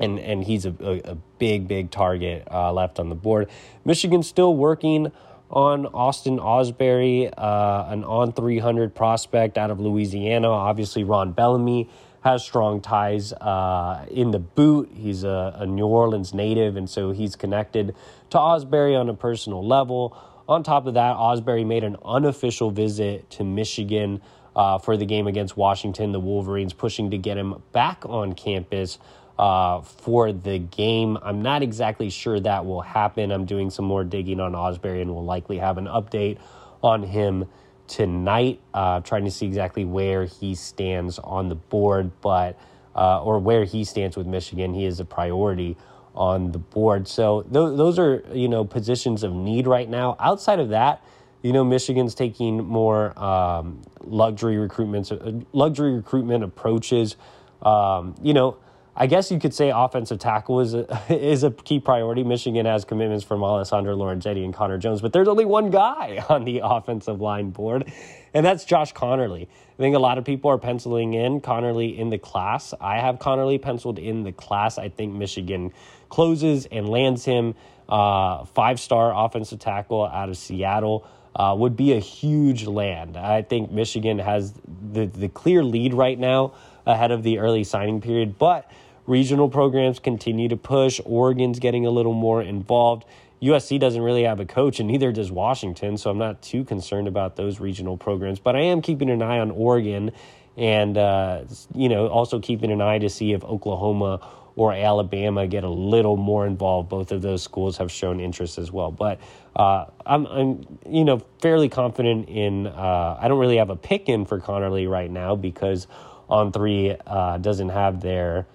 and 0.00 0.18
and 0.18 0.42
he's 0.42 0.66
a, 0.66 0.74
a, 0.80 1.12
a 1.12 1.14
big 1.38 1.68
big 1.68 1.92
target 1.92 2.46
uh, 2.50 2.72
left 2.72 2.98
on 2.98 3.10
the 3.10 3.14
board. 3.14 3.48
Michigan's 3.84 4.26
still 4.26 4.56
working 4.56 5.12
on 5.48 5.86
Austin 5.86 6.38
Ausberry, 6.38 7.32
uh, 7.38 7.86
an 7.88 8.02
on 8.02 8.32
300 8.32 8.92
prospect 8.92 9.56
out 9.56 9.70
of 9.70 9.78
Louisiana. 9.78 10.48
Obviously, 10.48 11.04
Ron 11.04 11.30
Bellamy 11.30 11.88
has 12.26 12.42
strong 12.42 12.80
ties 12.80 13.32
uh, 13.34 14.04
in 14.10 14.32
the 14.32 14.40
boot. 14.40 14.90
He's 14.92 15.22
a, 15.22 15.58
a, 15.60 15.64
New 15.64 15.86
Orleans 15.86 16.34
native, 16.34 16.76
and 16.76 16.90
so 16.90 17.12
he's 17.12 17.36
connected 17.36 17.94
to 18.30 18.36
Ausberry 18.36 18.98
on 18.98 19.08
a 19.08 19.14
personal 19.14 19.64
level. 19.64 20.18
On 20.48 20.64
top 20.64 20.88
of 20.88 20.94
that, 20.94 21.14
Ausberry 21.14 21.64
made 21.64 21.84
an 21.84 21.96
unofficial 22.04 22.72
visit 22.72 23.30
to 23.30 23.44
Michigan 23.44 24.20
uh, 24.56 24.78
for 24.78 24.96
the 24.96 25.06
game 25.06 25.28
against 25.28 25.56
Washington. 25.56 26.10
The 26.10 26.18
Wolverines 26.18 26.72
pushing 26.72 27.12
to 27.12 27.18
get 27.18 27.38
him 27.38 27.62
back 27.70 28.04
on 28.04 28.32
campus 28.32 28.98
uh, 29.38 29.82
for 29.82 30.32
the 30.32 30.58
game. 30.58 31.16
I'm 31.22 31.42
not 31.42 31.62
exactly 31.62 32.10
sure 32.10 32.40
that 32.40 32.66
will 32.66 32.82
happen. 32.82 33.30
I'm 33.30 33.44
doing 33.44 33.70
some 33.70 33.84
more 33.84 34.02
digging 34.02 34.40
on 34.40 34.54
Ausberry 34.54 35.00
and 35.00 35.14
will 35.14 35.24
likely 35.24 35.58
have 35.58 35.78
an 35.78 35.86
update 35.86 36.38
on 36.82 37.04
him 37.04 37.44
tonight, 37.88 38.60
uh, 38.74 39.00
trying 39.00 39.24
to 39.24 39.30
see 39.30 39.46
exactly 39.46 39.84
where 39.84 40.24
he 40.24 40.54
stands 40.54 41.18
on 41.18 41.48
the 41.48 41.54
board, 41.54 42.10
but 42.20 42.58
uh, 42.94 43.22
or 43.22 43.38
where 43.38 43.64
he 43.64 43.84
stands 43.84 44.16
with 44.16 44.26
Michigan. 44.26 44.74
He 44.74 44.86
is 44.86 45.00
a 45.00 45.04
priority 45.04 45.76
on 46.14 46.52
the 46.52 46.58
board. 46.58 47.06
So 47.08 47.42
th- 47.42 47.52
those 47.52 47.98
are 47.98 48.24
you 48.32 48.48
know 48.48 48.64
positions 48.64 49.22
of 49.22 49.32
need 49.32 49.66
right 49.66 49.88
now. 49.88 50.16
Outside 50.18 50.60
of 50.60 50.70
that, 50.70 51.02
you 51.42 51.52
know 51.52 51.64
Michigan's 51.64 52.14
taking 52.14 52.64
more 52.64 53.18
um, 53.22 53.82
luxury 54.00 54.56
recruitments, 54.56 55.12
uh, 55.12 55.44
luxury 55.52 55.94
recruitment 55.94 56.44
approaches. 56.44 57.16
Um, 57.62 58.14
you 58.22 58.34
know 58.34 58.56
I 58.98 59.06
guess 59.06 59.30
you 59.30 59.38
could 59.38 59.52
say 59.52 59.70
offensive 59.74 60.18
tackle 60.18 60.60
is 60.60 60.72
a, 60.72 60.86
is 61.14 61.44
a 61.44 61.50
key 61.50 61.80
priority. 61.80 62.24
Michigan 62.24 62.64
has 62.64 62.86
commitments 62.86 63.24
from 63.24 63.44
Alessandro 63.44 63.94
Lorenzetti 63.94 64.42
and 64.42 64.54
Connor 64.54 64.78
Jones, 64.78 65.02
but 65.02 65.12
there's 65.12 65.28
only 65.28 65.44
one 65.44 65.70
guy 65.70 66.24
on 66.30 66.44
the 66.44 66.62
offensive 66.64 67.20
line 67.20 67.50
board, 67.50 67.92
and 68.32 68.46
that's 68.46 68.64
Josh 68.64 68.94
Conerly. 68.94 69.42
I 69.42 69.76
think 69.76 69.94
a 69.94 69.98
lot 69.98 70.16
of 70.16 70.24
people 70.24 70.50
are 70.50 70.56
penciling 70.56 71.12
in 71.12 71.42
Conerly 71.42 71.98
in 71.98 72.08
the 72.08 72.16
class. 72.16 72.72
I 72.80 73.00
have 73.00 73.18
Conerly 73.18 73.60
penciled 73.60 73.98
in 73.98 74.22
the 74.22 74.32
class. 74.32 74.78
I 74.78 74.88
think 74.88 75.14
Michigan 75.14 75.74
closes 76.08 76.64
and 76.64 76.88
lands 76.88 77.26
him. 77.26 77.54
Uh, 77.86 78.46
five 78.46 78.80
star 78.80 79.12
offensive 79.14 79.58
tackle 79.58 80.06
out 80.06 80.30
of 80.30 80.38
Seattle. 80.38 81.06
Uh, 81.34 81.54
would 81.54 81.76
be 81.76 81.92
a 81.92 82.00
huge 82.00 82.64
land. 82.64 83.14
I 83.14 83.42
think 83.42 83.70
Michigan 83.70 84.18
has 84.18 84.54
the, 84.90 85.04
the 85.04 85.28
clear 85.28 85.62
lead 85.62 85.92
right 85.92 86.18
now 86.18 86.54
ahead 86.86 87.10
of 87.10 87.22
the 87.22 87.40
early 87.40 87.62
signing 87.62 88.00
period, 88.00 88.38
but 88.38 88.70
Regional 89.06 89.48
programs 89.48 89.98
continue 89.98 90.48
to 90.48 90.56
push. 90.56 91.00
Oregon's 91.04 91.58
getting 91.58 91.86
a 91.86 91.90
little 91.90 92.12
more 92.12 92.42
involved. 92.42 93.04
USC 93.40 93.78
doesn't 93.78 94.02
really 94.02 94.24
have 94.24 94.40
a 94.40 94.46
coach, 94.46 94.80
and 94.80 94.88
neither 94.88 95.12
does 95.12 95.30
Washington, 95.30 95.96
so 95.96 96.10
I'm 96.10 96.18
not 96.18 96.42
too 96.42 96.64
concerned 96.64 97.06
about 97.06 97.36
those 97.36 97.60
regional 97.60 97.96
programs. 97.96 98.40
But 98.40 98.56
I 98.56 98.60
am 98.60 98.82
keeping 98.82 99.10
an 99.10 99.22
eye 99.22 99.38
on 99.38 99.50
Oregon, 99.50 100.10
and 100.56 100.96
uh, 100.96 101.44
you 101.74 101.88
know, 101.88 102.08
also 102.08 102.40
keeping 102.40 102.72
an 102.72 102.80
eye 102.80 102.98
to 102.98 103.10
see 103.10 103.32
if 103.32 103.44
Oklahoma 103.44 104.26
or 104.56 104.72
Alabama 104.72 105.46
get 105.46 105.64
a 105.64 105.68
little 105.68 106.16
more 106.16 106.46
involved. 106.46 106.88
Both 106.88 107.12
of 107.12 107.20
those 107.20 107.42
schools 107.42 107.76
have 107.76 107.92
shown 107.92 108.20
interest 108.20 108.56
as 108.56 108.72
well. 108.72 108.90
But 108.90 109.20
uh, 109.54 109.84
I'm, 110.06 110.26
I'm, 110.26 110.78
you 110.88 111.04
know, 111.04 111.22
fairly 111.40 111.68
confident 111.68 112.30
in. 112.30 112.66
Uh, 112.66 113.18
I 113.20 113.28
don't 113.28 113.38
really 113.38 113.58
have 113.58 113.70
a 113.70 113.76
pick 113.76 114.08
in 114.08 114.24
for 114.24 114.40
Conerly 114.40 114.88
right 114.88 115.10
now 115.10 115.36
because 115.36 115.86
on 116.28 116.52
three 116.52 116.96
uh, 117.06 117.36
doesn't 117.36 117.68
have 117.68 118.00
their 118.00 118.46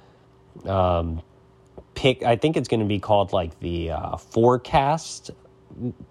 um, 0.65 1.21
pick. 1.95 2.23
I 2.23 2.35
think 2.35 2.57
it's 2.57 2.67
going 2.67 2.79
to 2.79 2.85
be 2.85 2.99
called 2.99 3.33
like 3.33 3.59
the 3.59 3.91
uh, 3.91 4.17
forecast, 4.17 5.31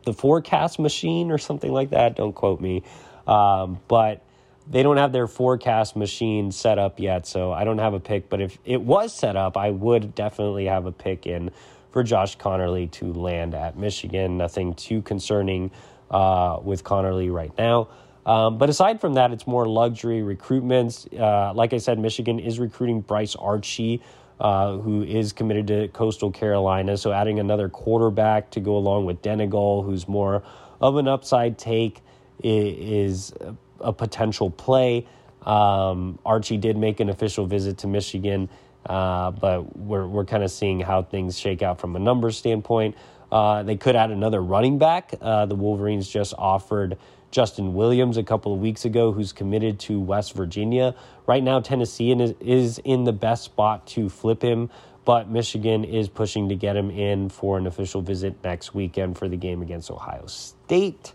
the 0.04 0.12
forecast 0.12 0.78
machine 0.78 1.30
or 1.30 1.38
something 1.38 1.72
like 1.72 1.90
that. 1.90 2.16
Don't 2.16 2.34
quote 2.34 2.60
me, 2.60 2.82
um, 3.26 3.80
but 3.88 4.24
they 4.68 4.82
don't 4.82 4.98
have 4.98 5.12
their 5.12 5.26
forecast 5.26 5.96
machine 5.96 6.52
set 6.52 6.78
up 6.78 7.00
yet, 7.00 7.26
so 7.26 7.52
I 7.52 7.64
don't 7.64 7.78
have 7.78 7.94
a 7.94 8.00
pick. 8.00 8.28
But 8.28 8.40
if 8.40 8.58
it 8.64 8.80
was 8.80 9.14
set 9.14 9.36
up, 9.36 9.56
I 9.56 9.70
would 9.70 10.14
definitely 10.14 10.66
have 10.66 10.86
a 10.86 10.92
pick 10.92 11.26
in 11.26 11.50
for 11.90 12.02
Josh 12.04 12.38
Conerly 12.38 12.90
to 12.92 13.12
land 13.12 13.54
at 13.54 13.76
Michigan. 13.76 14.38
Nothing 14.38 14.74
too 14.74 15.02
concerning 15.02 15.72
uh, 16.10 16.58
with 16.62 16.84
Conerly 16.84 17.32
right 17.32 17.52
now. 17.58 17.88
Um, 18.26 18.58
but 18.58 18.68
aside 18.68 19.00
from 19.00 19.14
that, 19.14 19.32
it's 19.32 19.46
more 19.46 19.66
luxury 19.66 20.20
recruitments. 20.20 21.08
Uh, 21.18 21.52
like 21.54 21.72
I 21.72 21.78
said, 21.78 21.98
Michigan 21.98 22.38
is 22.38 22.58
recruiting 22.58 23.00
Bryce 23.00 23.34
Archie 23.34 24.02
uh, 24.40 24.78
who 24.78 25.02
is 25.02 25.32
committed 25.32 25.66
to 25.66 25.88
Coastal 25.88 26.30
Carolina. 26.30 26.96
So 26.96 27.12
adding 27.12 27.38
another 27.38 27.68
quarterback 27.68 28.50
to 28.52 28.60
go 28.60 28.76
along 28.76 29.04
with 29.04 29.20
Denegal, 29.20 29.84
who's 29.84 30.08
more 30.08 30.42
of 30.80 30.96
an 30.96 31.06
upside 31.06 31.58
take, 31.58 32.00
is 32.42 33.34
a 33.80 33.92
potential 33.92 34.50
play. 34.50 35.06
Um, 35.42 36.18
Archie 36.24 36.56
did 36.56 36.76
make 36.76 37.00
an 37.00 37.10
official 37.10 37.46
visit 37.46 37.78
to 37.78 37.86
Michigan, 37.86 38.48
uh, 38.86 39.30
but 39.30 39.76
we're 39.76 40.06
we're 40.06 40.24
kind 40.24 40.42
of 40.42 40.50
seeing 40.50 40.80
how 40.80 41.02
things 41.02 41.38
shake 41.38 41.62
out 41.62 41.78
from 41.78 41.96
a 41.96 41.98
numbers 41.98 42.36
standpoint. 42.38 42.96
Uh, 43.30 43.62
they 43.62 43.76
could 43.76 43.94
add 43.94 44.10
another 44.10 44.42
running 44.42 44.78
back. 44.78 45.12
Uh, 45.20 45.46
the 45.46 45.54
Wolverines 45.54 46.08
just 46.08 46.34
offered 46.36 46.98
Justin 47.30 47.74
Williams 47.74 48.16
a 48.16 48.22
couple 48.22 48.52
of 48.52 48.60
weeks 48.60 48.84
ago, 48.84 49.12
who's 49.12 49.32
committed 49.32 49.78
to 49.80 50.00
West 50.00 50.34
Virginia. 50.34 50.94
Right 51.26 51.42
now, 51.42 51.60
Tennessee 51.60 52.10
is 52.12 52.78
in 52.84 53.04
the 53.04 53.12
best 53.12 53.44
spot 53.44 53.86
to 53.88 54.08
flip 54.08 54.42
him, 54.42 54.70
but 55.04 55.28
Michigan 55.28 55.84
is 55.84 56.08
pushing 56.08 56.48
to 56.48 56.56
get 56.56 56.76
him 56.76 56.90
in 56.90 57.28
for 57.28 57.56
an 57.56 57.66
official 57.66 58.02
visit 58.02 58.42
next 58.42 58.74
weekend 58.74 59.16
for 59.16 59.28
the 59.28 59.36
game 59.36 59.62
against 59.62 59.90
Ohio 59.90 60.26
State. 60.26 61.12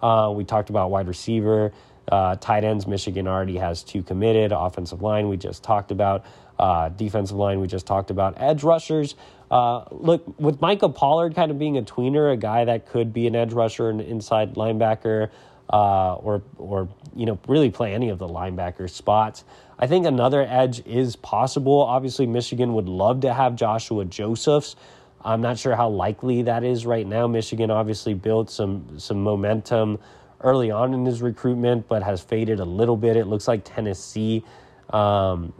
Uh, 0.00 0.32
we 0.34 0.44
talked 0.44 0.70
about 0.70 0.90
wide 0.90 1.08
receiver. 1.08 1.72
Uh, 2.10 2.36
tight 2.36 2.64
ends, 2.64 2.86
Michigan 2.86 3.28
already 3.28 3.58
has 3.58 3.82
two 3.82 4.02
committed. 4.02 4.52
Offensive 4.52 5.02
line, 5.02 5.28
we 5.28 5.36
just 5.36 5.62
talked 5.62 5.90
about. 5.90 6.24
Uh, 6.58 6.88
defensive 6.88 7.36
line, 7.36 7.60
we 7.60 7.66
just 7.66 7.86
talked 7.86 8.10
about. 8.10 8.34
Edge 8.36 8.64
rushers, 8.64 9.14
uh, 9.50 9.84
look, 9.90 10.38
with 10.38 10.60
Micah 10.60 10.88
Pollard 10.88 11.34
kind 11.34 11.50
of 11.50 11.58
being 11.58 11.78
a 11.78 11.82
tweener, 11.82 12.32
a 12.32 12.36
guy 12.36 12.64
that 12.64 12.86
could 12.86 13.12
be 13.12 13.26
an 13.26 13.36
edge 13.36 13.52
rusher, 13.52 13.88
an 13.88 14.00
inside 14.00 14.54
linebacker, 14.54 15.30
uh, 15.70 16.14
or 16.14 16.42
or 16.56 16.88
you 17.14 17.26
know 17.26 17.38
really 17.46 17.70
play 17.70 17.94
any 17.94 18.08
of 18.08 18.18
the 18.18 18.28
linebacker 18.28 18.88
spots. 18.88 19.44
I 19.78 19.86
think 19.86 20.06
another 20.06 20.42
edge 20.42 20.84
is 20.86 21.16
possible. 21.16 21.82
Obviously, 21.82 22.26
Michigan 22.26 22.74
would 22.74 22.88
love 22.88 23.20
to 23.20 23.32
have 23.32 23.54
Joshua 23.54 24.04
Josephs. 24.04 24.76
I'm 25.24 25.40
not 25.40 25.58
sure 25.58 25.74
how 25.76 25.88
likely 25.88 26.42
that 26.42 26.64
is 26.64 26.86
right 26.86 27.06
now. 27.06 27.26
Michigan 27.26 27.70
obviously 27.70 28.14
built 28.14 28.50
some 28.50 28.98
some 28.98 29.22
momentum 29.22 29.98
early 30.40 30.70
on 30.70 30.94
in 30.94 31.04
his 31.04 31.20
recruitment, 31.20 31.88
but 31.88 32.02
has 32.02 32.20
faded 32.20 32.60
a 32.60 32.64
little 32.64 32.96
bit. 32.96 33.16
It 33.16 33.26
looks 33.26 33.48
like 33.48 33.62
Tennessee 33.64 34.44
um, 34.90 35.52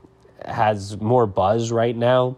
has 0.45 1.01
more 1.01 1.27
buzz 1.27 1.73
right 1.73 1.97
now. 1.97 2.37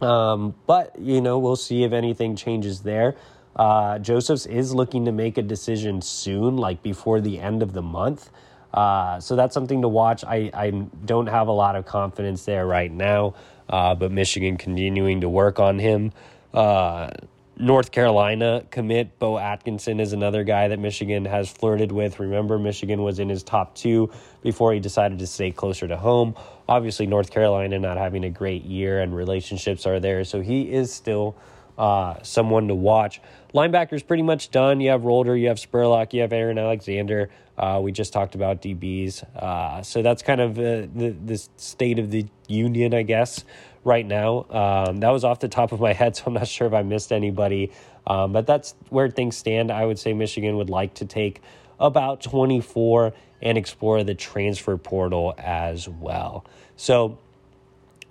Um, 0.00 0.54
but 0.66 0.98
you 0.98 1.20
know, 1.20 1.38
we'll 1.38 1.56
see 1.56 1.84
if 1.84 1.92
anything 1.92 2.36
changes 2.36 2.80
there. 2.80 3.16
Uh, 3.56 3.98
Josephs 3.98 4.46
is 4.46 4.74
looking 4.74 5.04
to 5.04 5.12
make 5.12 5.38
a 5.38 5.42
decision 5.42 6.02
soon, 6.02 6.56
like 6.56 6.82
before 6.82 7.20
the 7.20 7.38
end 7.38 7.62
of 7.62 7.72
the 7.72 7.82
month. 7.82 8.30
Uh, 8.72 9.20
so 9.20 9.36
that's 9.36 9.54
something 9.54 9.82
to 9.82 9.88
watch. 9.88 10.24
I, 10.24 10.50
I 10.52 10.70
don't 10.70 11.28
have 11.28 11.46
a 11.46 11.52
lot 11.52 11.76
of 11.76 11.86
confidence 11.86 12.44
there 12.44 12.66
right 12.66 12.90
now, 12.90 13.34
uh, 13.68 13.94
but 13.94 14.10
Michigan 14.10 14.56
continuing 14.56 15.20
to 15.20 15.28
work 15.28 15.60
on 15.60 15.78
him. 15.78 16.12
Uh, 16.52 17.10
North 17.56 17.92
Carolina 17.92 18.64
commit 18.72 19.16
Beau 19.20 19.38
Atkinson 19.38 20.00
is 20.00 20.12
another 20.12 20.42
guy 20.42 20.66
that 20.68 20.80
Michigan 20.80 21.24
has 21.24 21.48
flirted 21.48 21.92
with. 21.92 22.18
Remember, 22.18 22.58
Michigan 22.58 23.04
was 23.04 23.20
in 23.20 23.28
his 23.28 23.44
top 23.44 23.76
two 23.76 24.10
before 24.42 24.72
he 24.72 24.80
decided 24.80 25.20
to 25.20 25.26
stay 25.28 25.52
closer 25.52 25.86
to 25.86 25.96
home. 25.96 26.34
Obviously, 26.68 27.06
North 27.06 27.30
Carolina 27.30 27.78
not 27.78 27.96
having 27.96 28.24
a 28.24 28.30
great 28.30 28.64
year 28.64 29.00
and 29.00 29.14
relationships 29.14 29.86
are 29.86 30.00
there, 30.00 30.24
so 30.24 30.40
he 30.40 30.72
is 30.72 30.92
still 30.92 31.36
uh, 31.78 32.20
someone 32.22 32.66
to 32.68 32.74
watch. 32.74 33.20
Linebacker's 33.54 34.02
pretty 34.02 34.24
much 34.24 34.50
done. 34.50 34.80
You 34.80 34.90
have 34.90 35.02
Rolder, 35.02 35.40
you 35.40 35.48
have 35.48 35.58
Spurlock, 35.58 36.12
you 36.12 36.22
have 36.22 36.32
Aaron 36.32 36.58
Alexander. 36.58 37.30
Uh, 37.56 37.80
we 37.82 37.92
just 37.92 38.12
talked 38.12 38.34
about 38.34 38.60
DBs. 38.60 39.22
Uh, 39.36 39.82
so 39.82 40.02
that's 40.02 40.22
kind 40.22 40.40
of 40.40 40.58
uh, 40.58 40.88
the, 40.92 41.16
the 41.24 41.48
state 41.56 42.00
of 42.00 42.10
the 42.10 42.26
union, 42.48 42.92
I 42.92 43.02
guess, 43.02 43.44
right 43.84 44.04
now. 44.04 44.46
Um, 44.50 44.98
that 44.98 45.10
was 45.10 45.22
off 45.22 45.38
the 45.38 45.48
top 45.48 45.70
of 45.70 45.80
my 45.80 45.92
head, 45.94 46.16
so 46.16 46.24
I'm 46.26 46.34
not 46.34 46.48
sure 46.48 46.66
if 46.66 46.72
I 46.72 46.82
missed 46.82 47.12
anybody. 47.12 47.70
Um, 48.06 48.32
but 48.32 48.46
that's 48.46 48.74
where 48.88 49.08
things 49.08 49.36
stand. 49.36 49.70
I 49.70 49.86
would 49.86 50.00
say 50.00 50.12
Michigan 50.12 50.56
would 50.56 50.70
like 50.70 50.94
to 50.94 51.04
take 51.04 51.40
about 51.78 52.22
24 52.22 53.12
and 53.40 53.56
explore 53.56 54.02
the 54.02 54.14
transfer 54.14 54.76
portal 54.76 55.34
as 55.38 55.88
well. 55.88 56.44
So 56.76 57.18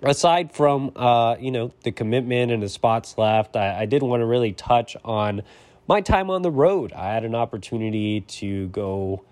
aside 0.04 0.52
from 0.52 0.92
uh, 0.96 1.36
you 1.38 1.50
know 1.50 1.72
the 1.82 1.92
commitment 1.92 2.52
and 2.52 2.62
the 2.62 2.68
spots 2.68 3.16
left, 3.18 3.56
I, 3.56 3.82
I 3.82 3.86
did 3.86 4.02
want 4.02 4.20
to 4.20 4.26
really 4.26 4.52
touch 4.52 4.96
on 5.04 5.42
my 5.86 6.00
time 6.00 6.30
on 6.30 6.42
the 6.42 6.50
road. 6.50 6.92
I 6.92 7.12
had 7.12 7.24
an 7.24 7.34
opportunity 7.34 8.22
to 8.22 8.68
go 8.68 9.24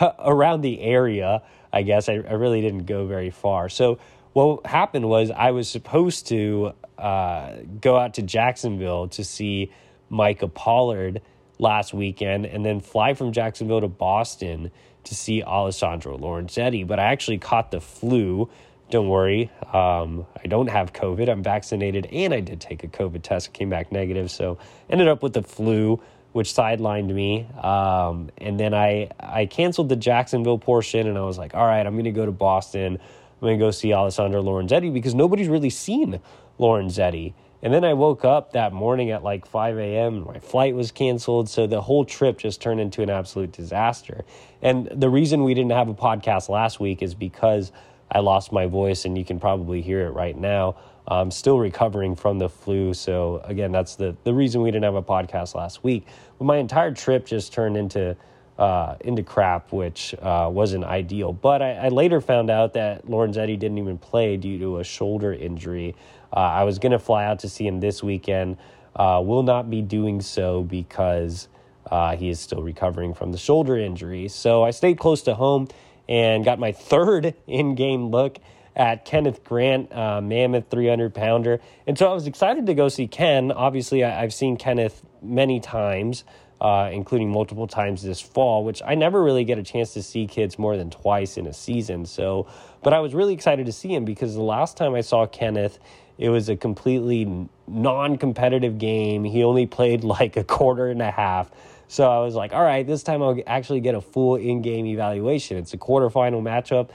around 0.18 0.60
the 0.60 0.80
area. 0.80 1.42
I 1.72 1.82
guess 1.82 2.08
I, 2.08 2.14
I 2.14 2.32
really 2.32 2.60
didn't 2.60 2.86
go 2.86 3.06
very 3.06 3.30
far. 3.30 3.68
So 3.68 3.98
what 4.32 4.66
happened 4.66 5.08
was 5.08 5.30
I 5.30 5.50
was 5.50 5.68
supposed 5.68 6.26
to 6.28 6.72
uh, 6.98 7.56
go 7.80 7.96
out 7.96 8.14
to 8.14 8.22
Jacksonville 8.22 9.08
to 9.08 9.24
see 9.24 9.72
Micah 10.10 10.48
Pollard 10.48 11.22
last 11.58 11.94
weekend 11.94 12.46
and 12.46 12.64
then 12.64 12.80
fly 12.80 13.14
from 13.14 13.32
Jacksonville 13.32 13.80
to 13.80 13.88
Boston 13.88 14.70
to 15.04 15.14
see 15.14 15.42
Alessandro 15.42 16.18
Lorenzetti. 16.18 16.86
But 16.86 16.98
I 16.98 17.04
actually 17.04 17.38
caught 17.38 17.70
the 17.70 17.80
flu. 17.80 18.50
Don't 18.88 19.08
worry, 19.08 19.50
um, 19.72 20.26
I 20.42 20.46
don't 20.46 20.68
have 20.68 20.92
COVID. 20.92 21.28
I'm 21.28 21.42
vaccinated 21.42 22.06
and 22.12 22.32
I 22.32 22.40
did 22.40 22.60
take 22.60 22.84
a 22.84 22.88
COVID 22.88 23.22
test. 23.22 23.52
Came 23.52 23.68
back 23.68 23.90
negative. 23.90 24.30
So 24.30 24.58
ended 24.88 25.08
up 25.08 25.22
with 25.22 25.32
the 25.32 25.42
flu, 25.42 26.00
which 26.32 26.52
sidelined 26.52 27.12
me. 27.12 27.48
Um, 27.60 28.30
and 28.38 28.60
then 28.60 28.74
I, 28.74 29.10
I 29.18 29.46
canceled 29.46 29.88
the 29.88 29.96
Jacksonville 29.96 30.58
portion 30.58 31.08
and 31.08 31.18
I 31.18 31.22
was 31.22 31.36
like, 31.36 31.54
all 31.54 31.66
right, 31.66 31.84
I'm 31.84 31.94
going 31.94 32.04
to 32.04 32.12
go 32.12 32.26
to 32.26 32.32
Boston. 32.32 32.94
I'm 32.94 33.40
going 33.40 33.58
to 33.58 33.64
go 33.64 33.72
see 33.72 33.92
Alessandro 33.92 34.40
Lorenzetti 34.42 34.92
because 34.92 35.14
nobody's 35.14 35.48
really 35.48 35.70
seen 35.70 36.20
Lorenzetti. 36.60 37.34
And 37.62 37.74
then 37.74 37.84
I 37.84 37.94
woke 37.94 38.24
up 38.24 38.52
that 38.52 38.72
morning 38.72 39.10
at 39.10 39.24
like 39.24 39.46
5 39.46 39.78
a.m. 39.78 40.24
My 40.24 40.38
flight 40.38 40.76
was 40.76 40.92
canceled. 40.92 41.48
So 41.48 41.66
the 41.66 41.80
whole 41.80 42.04
trip 42.04 42.38
just 42.38 42.60
turned 42.60 42.80
into 42.80 43.02
an 43.02 43.10
absolute 43.10 43.50
disaster. 43.50 44.24
And 44.62 44.88
the 44.94 45.08
reason 45.08 45.42
we 45.42 45.54
didn't 45.54 45.72
have 45.72 45.88
a 45.88 45.94
podcast 45.94 46.48
last 46.48 46.78
week 46.78 47.02
is 47.02 47.14
because 47.14 47.72
I 48.10 48.20
lost 48.20 48.52
my 48.52 48.66
voice, 48.66 49.04
and 49.04 49.16
you 49.16 49.24
can 49.24 49.40
probably 49.40 49.82
hear 49.82 50.06
it 50.06 50.10
right 50.10 50.36
now. 50.36 50.76
I'm 51.08 51.30
still 51.30 51.58
recovering 51.58 52.16
from 52.16 52.38
the 52.38 52.48
flu. 52.48 52.92
So, 52.94 53.40
again, 53.44 53.72
that's 53.72 53.96
the, 53.96 54.16
the 54.24 54.34
reason 54.34 54.62
we 54.62 54.70
didn't 54.70 54.84
have 54.84 54.94
a 54.94 55.02
podcast 55.02 55.54
last 55.54 55.84
week. 55.84 56.06
But 56.38 56.44
my 56.44 56.56
entire 56.56 56.92
trip 56.92 57.26
just 57.26 57.52
turned 57.52 57.76
into 57.76 58.16
uh, 58.58 58.96
into 59.00 59.22
crap, 59.22 59.70
which 59.72 60.14
uh, 60.14 60.48
wasn't 60.50 60.84
ideal. 60.84 61.32
But 61.32 61.60
I, 61.60 61.72
I, 61.74 61.88
later 61.88 62.22
found 62.22 62.48
out 62.48 62.72
that 62.72 63.06
Lorenzetti 63.06 63.58
didn't 63.58 63.76
even 63.76 63.98
play 63.98 64.38
due 64.38 64.58
to 64.58 64.78
a 64.78 64.84
shoulder 64.84 65.32
injury. 65.32 65.94
Uh, 66.32 66.40
I 66.40 66.64
was 66.64 66.78
going 66.78 66.92
to 66.92 66.98
fly 66.98 67.26
out 67.26 67.40
to 67.40 67.50
see 67.50 67.66
him 67.66 67.80
this 67.80 68.02
weekend. 68.02 68.56
Uh, 68.94 69.20
will 69.22 69.42
not 69.42 69.68
be 69.68 69.82
doing 69.82 70.22
so 70.22 70.62
because 70.62 71.48
uh, 71.90 72.16
he 72.16 72.30
is 72.30 72.40
still 72.40 72.62
recovering 72.62 73.12
from 73.12 73.30
the 73.30 73.38
shoulder 73.38 73.76
injury. 73.76 74.28
So 74.28 74.62
I 74.62 74.70
stayed 74.70 74.98
close 74.98 75.20
to 75.22 75.34
home 75.34 75.68
and 76.08 76.44
got 76.44 76.58
my 76.58 76.72
third 76.72 77.34
in 77.46 77.74
game 77.74 78.10
look 78.10 78.38
at 78.74 79.06
Kenneth 79.06 79.42
Grant, 79.42 79.90
uh, 79.92 80.20
mammoth 80.20 80.68
300 80.70 81.14
pounder. 81.14 81.60
And 81.86 81.98
so 81.98 82.10
I 82.10 82.14
was 82.14 82.26
excited 82.26 82.66
to 82.66 82.74
go 82.74 82.88
see 82.88 83.06
Ken. 83.06 83.50
Obviously, 83.50 84.04
I, 84.04 84.20
have 84.20 84.34
seen 84.34 84.58
Kenneth 84.58 85.02
many 85.22 85.60
times 85.60 86.24
uh, 86.60 86.88
including 86.92 87.30
multiple 87.30 87.66
times 87.66 88.02
this 88.02 88.20
fall, 88.20 88.64
which 88.64 88.82
I 88.84 88.94
never 88.94 89.22
really 89.22 89.44
get 89.44 89.58
a 89.58 89.62
chance 89.62 89.92
to 89.94 90.02
see 90.02 90.26
kids 90.26 90.58
more 90.58 90.76
than 90.76 90.90
twice 90.90 91.36
in 91.36 91.46
a 91.46 91.52
season. 91.52 92.06
So, 92.06 92.46
but 92.82 92.92
I 92.92 93.00
was 93.00 93.14
really 93.14 93.34
excited 93.34 93.66
to 93.66 93.72
see 93.72 93.94
him 93.94 94.04
because 94.04 94.34
the 94.34 94.42
last 94.42 94.76
time 94.76 94.94
I 94.94 95.02
saw 95.02 95.26
Kenneth, 95.26 95.78
it 96.18 96.30
was 96.30 96.48
a 96.48 96.56
completely 96.56 97.48
non 97.66 98.16
competitive 98.16 98.78
game. 98.78 99.24
He 99.24 99.44
only 99.44 99.66
played 99.66 100.02
like 100.04 100.36
a 100.36 100.44
quarter 100.44 100.88
and 100.88 101.02
a 101.02 101.10
half. 101.10 101.50
So 101.88 102.10
I 102.10 102.24
was 102.24 102.34
like, 102.34 102.52
all 102.52 102.62
right, 102.62 102.86
this 102.86 103.02
time 103.02 103.22
I'll 103.22 103.38
actually 103.46 103.80
get 103.80 103.94
a 103.94 104.00
full 104.00 104.36
in 104.36 104.62
game 104.62 104.86
evaluation. 104.86 105.56
It's 105.56 105.74
a 105.74 105.78
quarterfinal 105.78 106.42
matchup. 106.42 106.90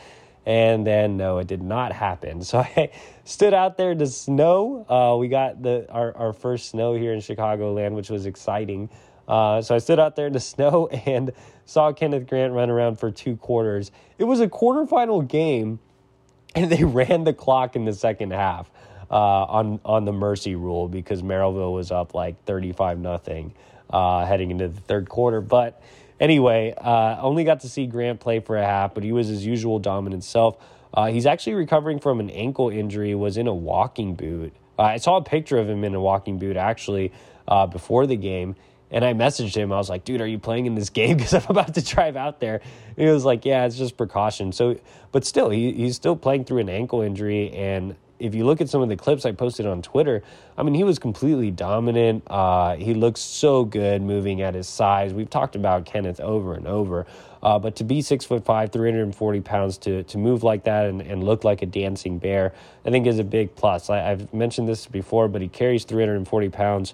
And 0.45 0.86
then 0.86 1.17
no, 1.17 1.38
it 1.38 1.47
did 1.47 1.62
not 1.62 1.91
happen. 1.91 2.41
So 2.51 2.60
I 2.60 2.89
stood 3.23 3.54
out 3.54 3.77
there 3.77 3.93
to 3.93 4.08
snow. 4.08 4.86
Uh, 4.89 5.17
we 5.17 5.27
got 5.27 5.62
the 5.62 5.89
our, 5.91 6.15
our 6.17 6.34
first 6.34 6.69
snow 6.69 6.95
here 6.95 7.13
in 7.13 7.19
Chicagoland, 7.19 7.93
which 7.93 8.10
was 8.10 8.25
exciting. 8.25 8.89
Uh, 9.27 9.62
so 9.62 9.75
I 9.75 9.77
stood 9.77 9.99
out 9.99 10.15
there 10.15 10.27
in 10.27 10.34
the 10.34 10.39
snow 10.54 10.88
and 10.88 11.32
saw 11.65 11.93
Kenneth 11.93 12.27
Grant 12.27 12.54
run 12.54 12.69
around 12.69 12.99
for 12.99 13.12
two 13.12 13.38
quarters. 13.38 13.91
It 14.17 14.25
was 14.25 14.41
a 14.41 14.47
quarterfinal 14.47 15.27
game, 15.27 15.80
and 16.56 16.71
they 16.71 16.84
ran 16.99 17.23
the 17.23 17.34
clock 17.34 17.75
in 17.75 17.86
the 17.86 17.93
second 17.93 18.32
half 18.32 18.69
uh, 19.12 19.15
on 19.15 19.80
on 19.86 20.06
the 20.06 20.13
mercy 20.13 20.56
rule 20.56 20.88
because 20.88 21.21
Merrillville 21.21 21.74
was 21.74 21.91
up 21.91 22.13
like 22.13 22.43
thirty 22.45 22.71
five 22.71 22.97
nothing 22.97 23.54
uh, 23.89 24.26
heading 24.26 24.52
into 24.52 24.69
the 24.69 24.82
third 24.82 25.10
quarter. 25.10 25.41
But 25.41 25.82
anyway, 26.19 26.74
uh, 26.78 27.17
only 27.21 27.43
got 27.43 27.60
to 27.62 27.69
see 27.69 27.86
Grant 27.86 28.19
play 28.19 28.39
for 28.39 28.58
a 28.58 28.65
half, 28.65 28.93
but 28.93 29.04
he 29.04 29.12
was 29.12 29.28
his 29.28 29.45
usual 29.45 29.80
dominant 29.80 30.24
self. 30.24 30.58
He's 31.10 31.26
actually 31.26 31.54
recovering 31.54 32.00
from 32.00 32.19
an 32.19 32.30
ankle 32.30 32.69
injury. 32.69 33.15
Was 33.15 33.38
in 33.38 33.47
a 33.47 33.54
walking 33.54 34.15
boot. 34.15 34.54
I 34.80 34.97
saw 34.97 35.17
a 35.17 35.24
picture 35.24 35.58
of 35.58 35.69
him 35.69 35.84
in 35.84 35.93
a 35.93 36.02
walking 36.02 36.39
boot 36.39 36.58
actually 36.58 37.12
before 37.71 38.08
the 38.08 38.15
game 38.15 38.56
and 38.91 39.06
I 39.06 39.13
messaged 39.13 39.56
him. 39.56 39.71
I 39.71 39.78
was 39.78 39.89
like, 39.89 40.04
dude, 40.04 40.21
are 40.21 40.28
you 40.28 40.38
playing 40.38 40.65
in 40.65 40.76
this 40.76 40.89
game? 41.00 41.17
Because 41.17 41.34
I'm 41.34 41.45
about 41.50 41.74
to 41.76 41.82
drive 41.82 42.17
out 42.17 42.39
there. 42.39 42.62
And 42.97 43.08
he 43.08 43.12
was 43.12 43.26
like, 43.26 43.45
yeah, 43.45 43.65
it's 43.65 43.78
just 43.78 43.97
precaution. 43.97 44.52
So, 44.52 44.78
but 45.12 45.26
still, 45.26 45.50
he, 45.50 45.71
he's 45.71 45.95
still 45.95 46.15
playing 46.15 46.45
through 46.45 46.60
an 46.60 46.69
ankle 46.69 47.02
injury. 47.02 47.52
And 47.52 47.95
if 48.21 48.36
you 48.36 48.45
look 48.45 48.62
at 48.62 48.69
some 48.69 48.81
of 48.81 48.89
the 48.89 48.95
clips 48.95 49.25
I 49.25 49.31
posted 49.31 49.65
on 49.65 49.81
Twitter, 49.81 50.23
I 50.57 50.63
mean, 50.63 50.75
he 50.75 50.84
was 50.84 50.99
completely 50.99 51.51
dominant. 51.51 52.23
Uh, 52.27 52.75
he 52.75 52.93
looks 52.93 53.19
so 53.19 53.65
good 53.65 54.01
moving 54.01 54.41
at 54.41 54.53
his 54.53 54.67
size. 54.67 55.13
We've 55.13 55.29
talked 55.29 55.55
about 55.55 55.86
Kenneth 55.86 56.19
over 56.19 56.53
and 56.53 56.67
over. 56.67 57.07
Uh, 57.41 57.57
but 57.57 57.77
to 57.77 57.84
be 57.84 58.01
six 58.01 58.23
foot 58.23 58.45
five, 58.45 58.71
340 58.71 59.41
pounds, 59.41 59.77
to, 59.79 60.03
to 60.03 60.17
move 60.17 60.43
like 60.43 60.65
that 60.65 60.86
and, 60.86 61.01
and 61.01 61.23
look 61.23 61.43
like 61.43 61.63
a 61.63 61.65
dancing 61.65 62.19
bear, 62.19 62.53
I 62.86 62.91
think 62.91 63.07
is 63.07 63.17
a 63.17 63.23
big 63.23 63.55
plus. 63.55 63.89
I, 63.89 64.12
I've 64.12 64.34
mentioned 64.34 64.67
this 64.67 64.86
before, 64.86 65.27
but 65.27 65.41
he 65.41 65.47
carries 65.47 65.84
340 65.84 66.49
pounds 66.49 66.93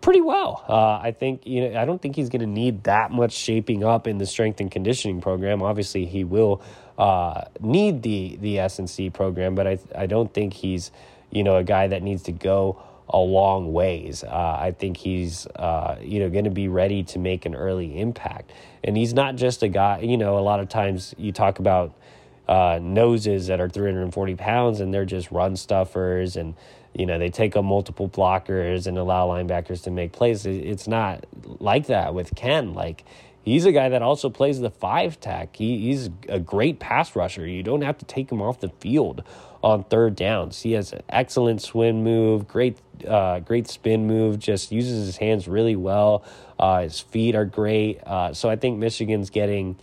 pretty 0.00 0.20
well. 0.20 0.64
Uh, 0.68 0.98
I 1.02 1.12
think 1.12 1.46
you 1.46 1.68
know 1.68 1.80
I 1.80 1.84
don't 1.84 2.00
think 2.00 2.16
he's 2.16 2.28
going 2.28 2.40
to 2.40 2.46
need 2.46 2.84
that 2.84 3.10
much 3.10 3.32
shaping 3.32 3.84
up 3.84 4.06
in 4.06 4.18
the 4.18 4.26
strength 4.26 4.60
and 4.60 4.70
conditioning 4.70 5.20
program. 5.20 5.62
Obviously, 5.62 6.06
he 6.06 6.24
will 6.24 6.62
uh, 6.98 7.42
need 7.60 8.02
the 8.02 8.36
the 8.40 8.58
S 8.58 8.78
and 8.78 8.88
C 8.88 9.10
program, 9.10 9.54
but 9.54 9.66
I 9.66 9.78
I 9.94 10.06
don't 10.06 10.32
think 10.32 10.54
he's 10.54 10.90
you 11.30 11.44
know 11.44 11.56
a 11.56 11.64
guy 11.64 11.88
that 11.88 12.02
needs 12.02 12.22
to 12.24 12.32
go 12.32 12.82
a 13.08 13.18
long 13.18 13.72
ways. 13.72 14.22
Uh, 14.22 14.58
I 14.60 14.72
think 14.72 14.96
he's 14.96 15.46
uh, 15.48 15.96
you 16.00 16.20
know 16.20 16.30
going 16.30 16.44
to 16.44 16.50
be 16.50 16.68
ready 16.68 17.02
to 17.04 17.18
make 17.18 17.46
an 17.46 17.54
early 17.54 17.98
impact, 18.00 18.52
and 18.84 18.96
he's 18.96 19.14
not 19.14 19.36
just 19.36 19.62
a 19.62 19.68
guy. 19.68 20.00
You 20.00 20.16
know, 20.16 20.38
a 20.38 20.40
lot 20.40 20.60
of 20.60 20.68
times 20.68 21.14
you 21.18 21.32
talk 21.32 21.58
about 21.58 21.94
uh, 22.48 22.80
noses 22.82 23.46
that 23.46 23.60
are 23.60 23.68
340 23.68 24.34
pounds 24.34 24.80
and 24.80 24.92
they're 24.92 25.04
just 25.04 25.30
run 25.30 25.54
stuffers 25.54 26.34
and 26.34 26.54
you 26.94 27.06
know, 27.06 27.18
they 27.18 27.30
take 27.30 27.56
up 27.56 27.64
multiple 27.64 28.08
blockers 28.08 28.86
and 28.86 28.98
allow 28.98 29.28
linebackers 29.28 29.82
to 29.84 29.90
make 29.90 30.12
plays. 30.12 30.44
It's 30.44 30.88
not 30.88 31.24
like 31.60 31.86
that 31.86 32.14
with 32.14 32.34
Ken. 32.34 32.74
Like, 32.74 33.04
he's 33.42 33.64
a 33.66 33.72
guy 33.72 33.88
that 33.88 34.02
also 34.02 34.30
plays 34.30 34.60
the 34.60 34.70
five 34.70 35.20
tech. 35.20 35.56
He, 35.56 35.78
he's 35.78 36.10
a 36.28 36.38
great 36.38 36.78
pass 36.78 37.14
rusher. 37.16 37.46
You 37.46 37.62
don't 37.62 37.82
have 37.82 37.98
to 37.98 38.04
take 38.04 38.30
him 38.30 38.40
off 38.40 38.60
the 38.60 38.68
field 38.80 39.22
on 39.62 39.84
third 39.84 40.16
downs. 40.16 40.62
He 40.62 40.72
has 40.72 40.92
an 40.92 41.02
excellent 41.08 41.62
swim 41.62 42.02
move, 42.02 42.48
great, 42.48 42.78
uh, 43.06 43.40
great 43.40 43.68
spin 43.68 44.06
move. 44.06 44.38
Just 44.38 44.72
uses 44.72 45.06
his 45.06 45.16
hands 45.18 45.46
really 45.48 45.76
well. 45.76 46.24
Uh, 46.58 46.82
his 46.82 47.00
feet 47.00 47.34
are 47.34 47.44
great. 47.44 48.02
Uh, 48.04 48.32
so 48.32 48.48
I 48.48 48.56
think 48.56 48.78
Michigan's 48.78 49.30
getting, 49.30 49.76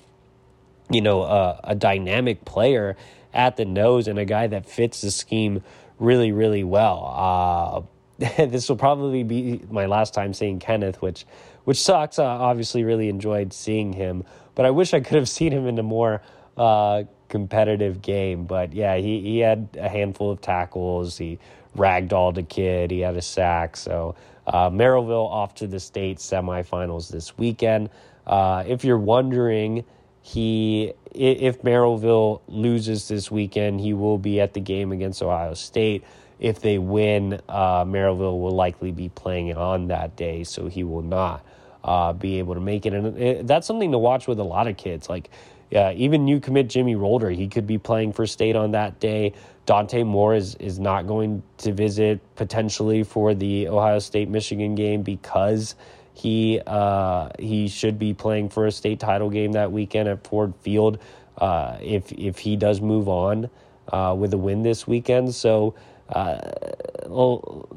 you 0.90 1.02
know, 1.02 1.24
a 1.24 1.76
dynamic 1.76 2.46
player 2.46 2.96
at 3.34 3.58
the 3.58 3.66
nose 3.66 4.08
and 4.08 4.18
a 4.18 4.26
guy 4.26 4.48
that 4.48 4.66
fits 4.66 5.02
the 5.02 5.12
scheme 5.12 5.64
really, 6.00 6.32
really 6.32 6.64
well. 6.64 7.88
Uh, 8.20 8.28
this 8.48 8.68
will 8.68 8.78
probably 8.78 9.24
be 9.24 9.62
my 9.70 9.86
last 9.86 10.14
time 10.14 10.34
seeing 10.34 10.60
Kenneth, 10.60 11.02
which 11.02 11.26
which 11.68 11.82
sucks. 11.82 12.18
Uh, 12.18 12.24
obviously, 12.24 12.86
really 12.86 13.10
enjoyed 13.10 13.52
seeing 13.52 13.92
him, 13.92 14.24
but 14.56 14.66
I 14.66 14.72
wish 14.72 14.94
I 14.94 15.02
could 15.02 15.18
have 15.18 15.28
seen 15.38 15.52
him 15.52 15.68
in 15.68 15.78
a 15.78 15.84
more 15.84 16.22
uh, 16.56 17.04
competitive 17.28 18.02
game. 18.02 18.46
But 18.46 18.72
yeah, 18.72 18.96
he, 18.96 19.20
he 19.20 19.40
had 19.40 19.68
a 19.78 19.90
handful 19.90 20.32
of 20.32 20.40
tackles. 20.40 21.18
He 21.18 21.40
ragdolled 21.76 22.38
a 22.38 22.44
kid. 22.44 22.90
He 22.90 23.02
had 23.02 23.18
a 23.18 23.22
sack. 23.22 23.76
So 23.76 24.16
uh, 24.48 24.70
Merrillville 24.70 25.30
off 25.30 25.56
to 25.56 25.68
the 25.68 25.82
state 25.82 26.20
semifinals 26.20 27.12
this 27.12 27.38
weekend. 27.38 27.90
Uh, 28.26 28.64
if 28.66 28.86
you're 28.86 28.98
wondering, 28.98 29.84
he 30.22 30.94
if 31.12 31.64
Merrillville 31.64 32.40
loses 32.48 33.10
this 33.10 33.30
weekend, 33.30 33.82
he 33.82 33.94
will 33.94 34.18
be 34.18 34.40
at 34.40 34.54
the 34.54 34.62
game 34.62 34.94
against 34.94 35.22
Ohio 35.22 35.54
State. 35.54 36.06
If 36.40 36.62
they 36.62 36.78
win, 36.78 37.42
uh, 37.50 37.84
Merrillville 37.86 38.40
will 38.40 38.56
likely 38.56 38.92
be 38.92 39.10
playing 39.10 39.54
on 39.56 39.88
that 39.88 40.16
day, 40.16 40.44
so 40.44 40.68
he 40.68 40.84
will 40.84 41.02
not 41.02 41.46
uh, 41.84 42.14
be 42.14 42.40
able 42.40 42.54
to 42.54 42.62
make 42.62 42.86
it. 42.86 42.94
And 42.94 43.18
it, 43.18 43.48
that's 43.48 43.66
something 43.66 43.92
to 43.92 43.98
watch 43.98 44.28
with 44.28 44.40
a 44.40 44.44
lot 44.44 44.68
of 44.68 44.78
kids. 44.78 45.10
Like 45.10 45.30
yeah, 45.70 45.92
even 45.92 46.24
new 46.24 46.40
commit 46.40 46.70
Jimmy 46.70 46.96
Rolder, 46.96 47.36
he 47.36 47.48
could 47.48 47.68
be 47.68 47.78
playing 47.78 48.14
for 48.14 48.26
State 48.26 48.56
on 48.56 48.72
that 48.72 49.00
day. 49.00 49.34
Dante 49.66 50.04
Moore 50.04 50.34
is 50.34 50.56
is 50.56 50.80
not 50.80 51.08
going 51.08 51.44
to 51.58 51.74
visit 51.74 52.22
potentially 52.36 53.04
for 53.04 53.34
the 53.34 53.68
Ohio 53.68 54.00
State 54.00 54.30
Michigan 54.30 54.76
game 54.76 55.02
because 55.02 55.76
he 56.14 56.62
uh, 56.66 57.30
he 57.38 57.68
should 57.68 58.00
be 58.00 58.14
playing 58.14 58.50
for 58.50 58.66
a 58.66 58.72
state 58.72 59.00
title 59.00 59.30
game 59.30 59.52
that 59.54 59.72
weekend 59.72 60.08
at 60.08 60.26
Ford 60.26 60.54
Field 60.62 61.00
uh, 61.38 61.78
if 61.82 62.14
if 62.14 62.40
he 62.40 62.56
does 62.56 62.80
move 62.80 63.10
on 63.10 63.50
uh, 63.92 64.16
with 64.18 64.34
a 64.34 64.38
win 64.38 64.64
this 64.64 64.88
weekend. 64.88 65.36
So, 65.36 65.76
uh, 66.10 66.40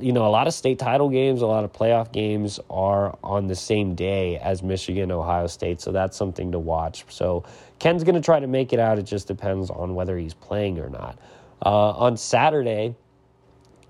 you 0.00 0.12
know, 0.12 0.26
a 0.26 0.30
lot 0.30 0.46
of 0.46 0.54
state 0.54 0.78
title 0.78 1.08
games, 1.08 1.42
a 1.42 1.46
lot 1.46 1.64
of 1.64 1.72
playoff 1.72 2.12
games 2.12 2.60
are 2.68 3.16
on 3.22 3.46
the 3.46 3.56
same 3.56 3.94
day 3.94 4.38
as 4.38 4.62
Michigan, 4.62 5.10
Ohio 5.10 5.46
State. 5.46 5.80
So 5.80 5.92
that's 5.92 6.16
something 6.16 6.52
to 6.52 6.58
watch. 6.58 7.04
So 7.08 7.44
Ken's 7.78 8.04
going 8.04 8.14
to 8.14 8.20
try 8.20 8.40
to 8.40 8.46
make 8.46 8.72
it 8.72 8.78
out. 8.78 8.98
It 8.98 9.04
just 9.04 9.26
depends 9.28 9.70
on 9.70 9.94
whether 9.94 10.16
he's 10.16 10.34
playing 10.34 10.78
or 10.78 10.88
not. 10.88 11.18
Uh, 11.64 11.90
on 11.90 12.16
Saturday 12.16 12.94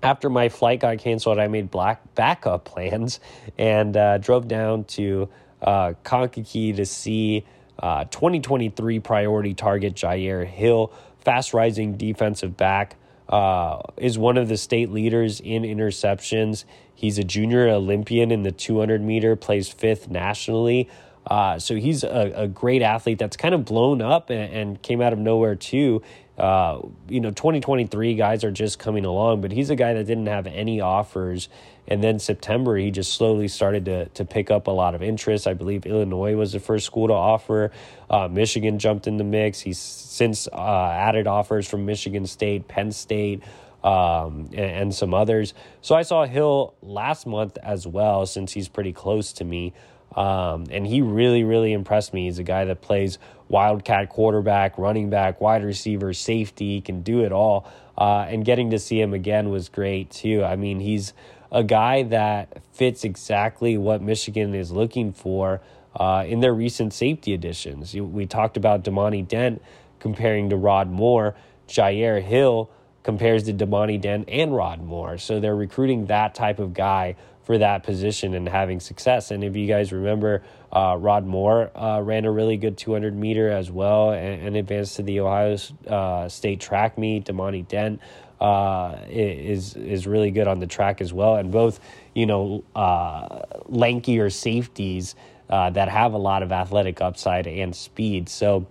after 0.03 0.29
my 0.29 0.49
flight 0.49 0.79
got 0.79 0.97
canceled, 0.97 1.37
I 1.39 1.47
made 1.47 1.69
black 1.69 2.15
backup 2.15 2.65
plans 2.65 3.19
and 3.57 3.95
uh, 3.95 4.17
drove 4.17 4.47
down 4.47 4.85
to 4.85 5.29
uh, 5.61 5.93
Kankakee 6.03 6.73
to 6.73 6.85
see 6.85 7.45
uh, 7.79 8.05
2023 8.05 8.99
priority 8.99 9.53
target 9.53 9.95
Jyaire 9.95 10.45
Hill, 10.45 10.93
fast 11.19 11.53
rising 11.53 11.97
defensive 11.97 12.57
back. 12.57 12.95
Uh, 13.31 13.81
is 13.97 14.17
one 14.17 14.37
of 14.37 14.49
the 14.49 14.57
state 14.57 14.91
leaders 14.91 15.39
in 15.39 15.63
interceptions. 15.63 16.65
He's 16.93 17.17
a 17.17 17.23
junior 17.23 17.69
Olympian 17.69 18.29
in 18.29 18.43
the 18.43 18.51
200 18.51 19.01
meter, 19.01 19.35
plays 19.37 19.69
fifth 19.69 20.09
nationally. 20.09 20.89
Uh, 21.25 21.57
so 21.57 21.75
he's 21.75 22.03
a, 22.03 22.33
a, 22.35 22.47
great 22.47 22.81
athlete 22.81 23.19
that's 23.19 23.37
kind 23.37 23.53
of 23.53 23.63
blown 23.63 24.01
up 24.01 24.29
and, 24.31 24.53
and 24.53 24.81
came 24.81 25.01
out 25.01 25.13
of 25.13 25.19
nowhere 25.19 25.55
too. 25.55 26.01
Uh, 26.41 26.81
you 27.07 27.19
know, 27.19 27.29
2023 27.29 28.15
guys 28.15 28.43
are 28.43 28.51
just 28.51 28.79
coming 28.79 29.05
along, 29.05 29.41
but 29.41 29.51
he's 29.51 29.69
a 29.69 29.75
guy 29.75 29.93
that 29.93 30.05
didn't 30.05 30.25
have 30.25 30.47
any 30.47 30.81
offers. 30.81 31.49
And 31.87 32.03
then 32.03 32.17
September, 32.17 32.75
he 32.77 32.89
just 32.89 33.13
slowly 33.13 33.47
started 33.47 33.85
to, 33.85 34.05
to 34.07 34.25
pick 34.25 34.49
up 34.49 34.65
a 34.65 34.71
lot 34.71 34.95
of 34.95 35.03
interest. 35.03 35.45
I 35.45 35.53
believe 35.53 35.85
Illinois 35.85 36.35
was 36.35 36.53
the 36.53 36.59
first 36.59 36.87
school 36.87 37.07
to 37.09 37.13
offer. 37.13 37.69
Uh, 38.09 38.27
Michigan 38.27 38.79
jumped 38.79 39.05
in 39.05 39.17
the 39.17 39.23
mix. 39.23 39.59
He's 39.59 39.77
since 39.77 40.47
uh, 40.47 40.89
added 40.91 41.27
offers 41.27 41.69
from 41.69 41.85
Michigan 41.85 42.25
State, 42.25 42.67
Penn 42.67 42.91
State, 42.91 43.43
um, 43.83 44.49
and, 44.51 44.59
and, 44.59 44.95
some 44.95 45.13
others. 45.13 45.53
So 45.81 45.93
I 45.93 46.01
saw 46.01 46.25
Hill 46.25 46.73
last 46.81 47.27
month 47.27 47.57
as 47.61 47.85
well, 47.85 48.25
since 48.25 48.51
he's 48.51 48.67
pretty 48.67 48.93
close 48.93 49.33
to 49.33 49.43
me. 49.43 49.73
Um, 50.15 50.65
and 50.69 50.85
he 50.85 51.01
really, 51.01 51.43
really 51.43 51.73
impressed 51.73 52.13
me. 52.13 52.25
He's 52.25 52.39
a 52.39 52.43
guy 52.43 52.65
that 52.65 52.81
plays 52.81 53.17
wildcat 53.47 54.09
quarterback, 54.09 54.77
running 54.77 55.09
back, 55.09 55.39
wide 55.39 55.63
receiver, 55.63 56.13
safety. 56.13 56.81
Can 56.81 57.01
do 57.01 57.23
it 57.23 57.31
all. 57.31 57.71
Uh, 57.97 58.25
and 58.29 58.43
getting 58.43 58.71
to 58.71 58.79
see 58.79 58.99
him 58.99 59.13
again 59.13 59.49
was 59.49 59.69
great 59.69 60.09
too. 60.09 60.43
I 60.43 60.55
mean, 60.55 60.79
he's 60.79 61.13
a 61.51 61.63
guy 61.63 62.03
that 62.03 62.61
fits 62.73 63.03
exactly 63.03 63.77
what 63.77 64.01
Michigan 64.01 64.55
is 64.55 64.71
looking 64.71 65.11
for 65.13 65.61
uh, 65.95 66.23
in 66.25 66.39
their 66.39 66.53
recent 66.53 66.93
safety 66.93 67.33
additions. 67.33 67.93
We 67.93 68.25
talked 68.25 68.57
about 68.57 68.83
Damani 68.83 69.27
Dent 69.27 69.61
comparing 69.99 70.49
to 70.49 70.55
Rod 70.55 70.89
Moore. 70.89 71.35
Jyaire 71.67 72.21
Hill 72.21 72.69
compares 73.03 73.43
to 73.43 73.53
Damani 73.53 73.99
Dent 73.99 74.29
and 74.29 74.55
Rod 74.55 74.81
Moore. 74.81 75.17
So 75.17 75.39
they're 75.39 75.55
recruiting 75.55 76.05
that 76.05 76.35
type 76.35 76.59
of 76.59 76.73
guy 76.73 77.15
for 77.43 77.57
that 77.57 77.83
position 77.83 78.33
and 78.33 78.47
having 78.47 78.79
success. 78.79 79.31
And 79.31 79.43
if 79.43 79.55
you 79.55 79.67
guys 79.67 79.91
remember, 79.91 80.43
uh, 80.71 80.95
Rod 80.99 81.25
Moore 81.25 81.71
uh, 81.75 82.01
ran 82.01 82.25
a 82.25 82.31
really 82.31 82.57
good 82.57 82.77
200 82.77 83.15
meter 83.15 83.49
as 83.49 83.71
well 83.71 84.11
and, 84.11 84.47
and 84.47 84.55
advanced 84.55 84.95
to 84.97 85.03
the 85.03 85.19
Ohio 85.19 85.57
uh, 85.87 86.29
State 86.29 86.59
track 86.59 86.97
meet. 86.97 87.25
Damani 87.25 87.67
Dent 87.67 87.99
uh, 88.39 88.97
is 89.07 89.75
is 89.75 90.07
really 90.07 90.31
good 90.31 90.47
on 90.47 90.59
the 90.59 90.67
track 90.67 90.99
as 90.99 91.13
well, 91.13 91.35
and 91.35 91.51
both 91.51 91.79
you 92.15 92.25
know 92.25 92.63
uh, 92.75 93.41
lankier 93.69 94.31
safeties 94.31 95.15
uh, 95.49 95.69
that 95.69 95.89
have 95.89 96.13
a 96.13 96.17
lot 96.17 96.41
of 96.41 96.51
athletic 96.51 97.01
upside 97.01 97.45
and 97.47 97.75
speed. 97.75 98.29
So 98.29 98.65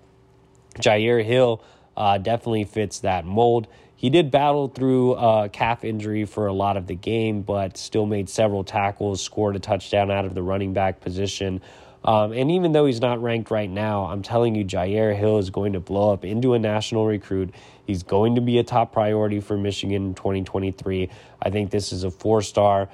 Jyaire 0.77 1.25
Hill 1.25 1.63
definitely 1.97 2.65
fits 2.65 3.01
that 3.01 3.25
mold. 3.25 3.69
He 4.01 4.09
did 4.09 4.31
battle 4.31 4.69
through 4.69 5.17
a 5.17 5.51
calf 5.51 5.85
injury 5.85 6.25
for 6.25 6.47
a 6.47 6.55
lot 6.55 6.79
of 6.79 6.87
the 6.87 6.95
game, 6.95 7.43
but 7.43 7.77
still 7.77 8.07
made 8.07 8.31
several 8.31 8.65
tackles, 8.65 9.21
scored 9.21 9.57
a 9.57 9.59
touchdown 9.59 10.11
out 10.11 10.25
of 10.25 10.33
the 10.33 10.43
running 10.43 10.73
back 10.73 11.03
position. 11.03 11.61
Um, 12.03 12.33
and 12.33 12.51
even 12.51 12.73
though 12.73 12.87
he's 12.87 13.03
not 13.03 13.23
ranked 13.23 13.51
right 13.51 13.69
now, 13.69 14.07
I'm 14.07 14.23
telling 14.23 14.55
you, 14.55 14.65
Jyaire 14.65 15.15
Hill 15.15 15.37
is 15.37 15.51
going 15.51 15.75
to 15.75 15.81
blow 15.81 16.15
up 16.15 16.25
into 16.25 16.55
a 16.55 16.59
national 16.59 17.05
recruit. 17.05 17.55
He's 17.87 18.03
going 18.03 18.37
to 18.37 18.41
be 18.41 18.57
a 18.57 18.65
top 18.65 18.91
priority 18.95 19.39
for 19.39 19.59
Michigan 19.59 20.07
in 20.07 20.15
2023. 20.15 21.11
I 21.43 21.51
think 21.51 21.71
this 21.71 21.93
is 21.93 22.03
a 22.03 22.11
four 22.11 22.41
star, 22.41 22.89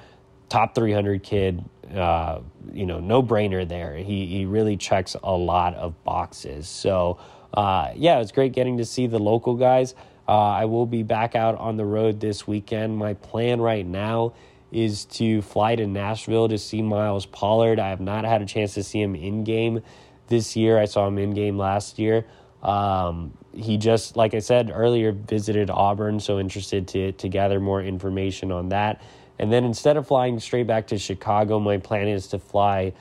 top 0.49 0.75
300 0.75 1.23
kid. 1.23 1.65
Uh, 1.95 2.41
you 2.73 2.85
know, 2.85 2.99
no 2.99 3.23
brainer 3.23 3.69
there. 3.69 3.95
He, 3.95 4.27
he 4.27 4.45
really 4.45 4.77
checks 4.77 5.15
a 5.23 5.37
lot 5.37 5.75
of 5.75 6.03
boxes. 6.03 6.67
So, 6.67 7.21
uh, 7.55 7.93
yeah, 7.95 8.19
it's 8.19 8.33
great 8.33 8.53
getting 8.53 8.79
to 8.79 8.85
see 8.85 9.07
the 9.07 9.21
local 9.21 9.55
guys. 9.55 9.95
Uh, 10.29 10.33
I 10.33 10.65
will 10.65 10.87
be 10.87 11.03
back 11.03 11.35
out 11.35 11.57
on 11.59 11.77
the 11.77 11.85
road 11.85 12.21
this 12.21 12.47
weekend. 12.47 12.97
My 12.97 13.15
plan 13.15 13.61
right 13.61 13.87
now 13.87 14.33
is 14.73 15.05
to 15.05 15.41
fly 15.43 15.77
to 15.77 15.87
Nashville 15.87 16.49
to 16.49 16.59
see 16.59 16.83
Miles 16.83 17.27
Pollard. 17.27 17.79
I 17.79 17.91
have 17.91 18.01
not 18.01 18.25
had 18.25 18.43
a 18.43 18.47
chance 18.47 18.75
to 18.75 18.83
see 18.83 19.01
him 19.01 19.15
in 19.15 19.45
game 19.45 19.83
this 20.27 20.57
year. 20.57 20.79
I 20.79 20.87
saw 20.87 21.07
him 21.07 21.19
in 21.19 21.33
game 21.35 21.57
last 21.57 21.99
year. 21.99 22.27
Um, 22.63 23.33
he 23.55 23.79
just, 23.79 24.17
like 24.17 24.35
I 24.35 24.41
said 24.41 24.71
earlier, 24.75 25.13
visited 25.13 25.71
Auburn, 25.71 26.19
so 26.19 26.39
interested 26.41 26.89
to 26.89 27.13
to 27.13 27.29
gather 27.29 27.61
more 27.61 27.81
information 27.81 28.51
on 28.51 28.71
that. 28.71 29.01
And 29.39 29.53
then 29.53 29.65
instead 29.65 29.97
of 29.97 30.07
flying 30.07 30.41
straight 30.41 30.67
back 30.67 30.89
to 30.89 30.99
Chicago, 30.99 31.61
my 31.61 31.79
plan 31.79 32.09
is 32.09 32.27
to 32.29 32.39
fly 32.39 32.93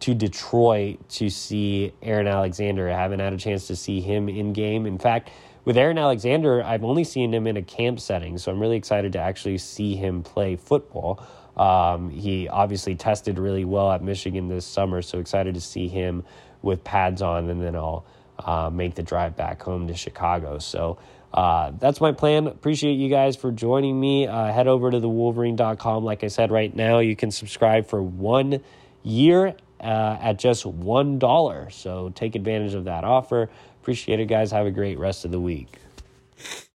to 0.00 0.14
Detroit 0.14 1.08
to 1.10 1.30
see 1.30 1.92
Aaron 2.02 2.26
Alexander. 2.26 2.90
I 2.90 2.96
haven't 2.96 3.20
had 3.20 3.32
a 3.32 3.36
chance 3.36 3.68
to 3.68 3.76
see 3.76 4.00
him 4.00 4.28
in 4.28 4.52
game. 4.52 4.86
In 4.86 4.98
fact, 4.98 5.30
with 5.64 5.76
Aaron 5.76 5.98
Alexander, 5.98 6.62
I've 6.62 6.84
only 6.84 7.04
seen 7.04 7.32
him 7.32 7.46
in 7.46 7.56
a 7.56 7.62
camp 7.62 8.00
setting, 8.00 8.38
so 8.38 8.50
I'm 8.50 8.60
really 8.60 8.76
excited 8.76 9.12
to 9.12 9.18
actually 9.18 9.58
see 9.58 9.94
him 9.94 10.22
play 10.22 10.56
football. 10.56 11.24
Um, 11.56 12.10
he 12.10 12.48
obviously 12.48 12.94
tested 12.94 13.38
really 13.38 13.64
well 13.64 13.92
at 13.92 14.02
Michigan 14.02 14.48
this 14.48 14.66
summer, 14.66 15.02
so 15.02 15.18
excited 15.18 15.54
to 15.54 15.60
see 15.60 15.88
him 15.88 16.24
with 16.62 16.82
pads 16.82 17.22
on, 17.22 17.48
and 17.50 17.62
then 17.62 17.76
I'll 17.76 18.04
uh, 18.38 18.70
make 18.70 18.94
the 18.94 19.02
drive 19.02 19.36
back 19.36 19.62
home 19.62 19.88
to 19.88 19.94
Chicago. 19.94 20.58
So 20.58 20.98
uh, 21.32 21.72
that's 21.78 22.00
my 22.00 22.12
plan. 22.12 22.46
Appreciate 22.46 22.94
you 22.94 23.08
guys 23.08 23.36
for 23.36 23.50
joining 23.52 23.98
me. 23.98 24.26
Uh, 24.26 24.52
head 24.52 24.66
over 24.66 24.90
to 24.90 25.00
thewolverine.com. 25.00 26.04
Like 26.04 26.24
I 26.24 26.28
said, 26.28 26.50
right 26.50 26.74
now 26.74 26.98
you 26.98 27.16
can 27.16 27.30
subscribe 27.30 27.86
for 27.86 28.02
one 28.02 28.60
year 29.02 29.54
uh, 29.80 30.18
at 30.20 30.38
just 30.38 30.64
$1. 30.64 31.72
So 31.72 32.12
take 32.14 32.34
advantage 32.34 32.74
of 32.74 32.84
that 32.84 33.04
offer. 33.04 33.50
Appreciate 33.82 34.20
it, 34.20 34.26
guys. 34.26 34.52
Have 34.52 34.66
a 34.66 34.70
great 34.70 34.96
rest 34.96 35.24
of 35.24 35.32
the 35.32 35.40
week. 35.40 35.78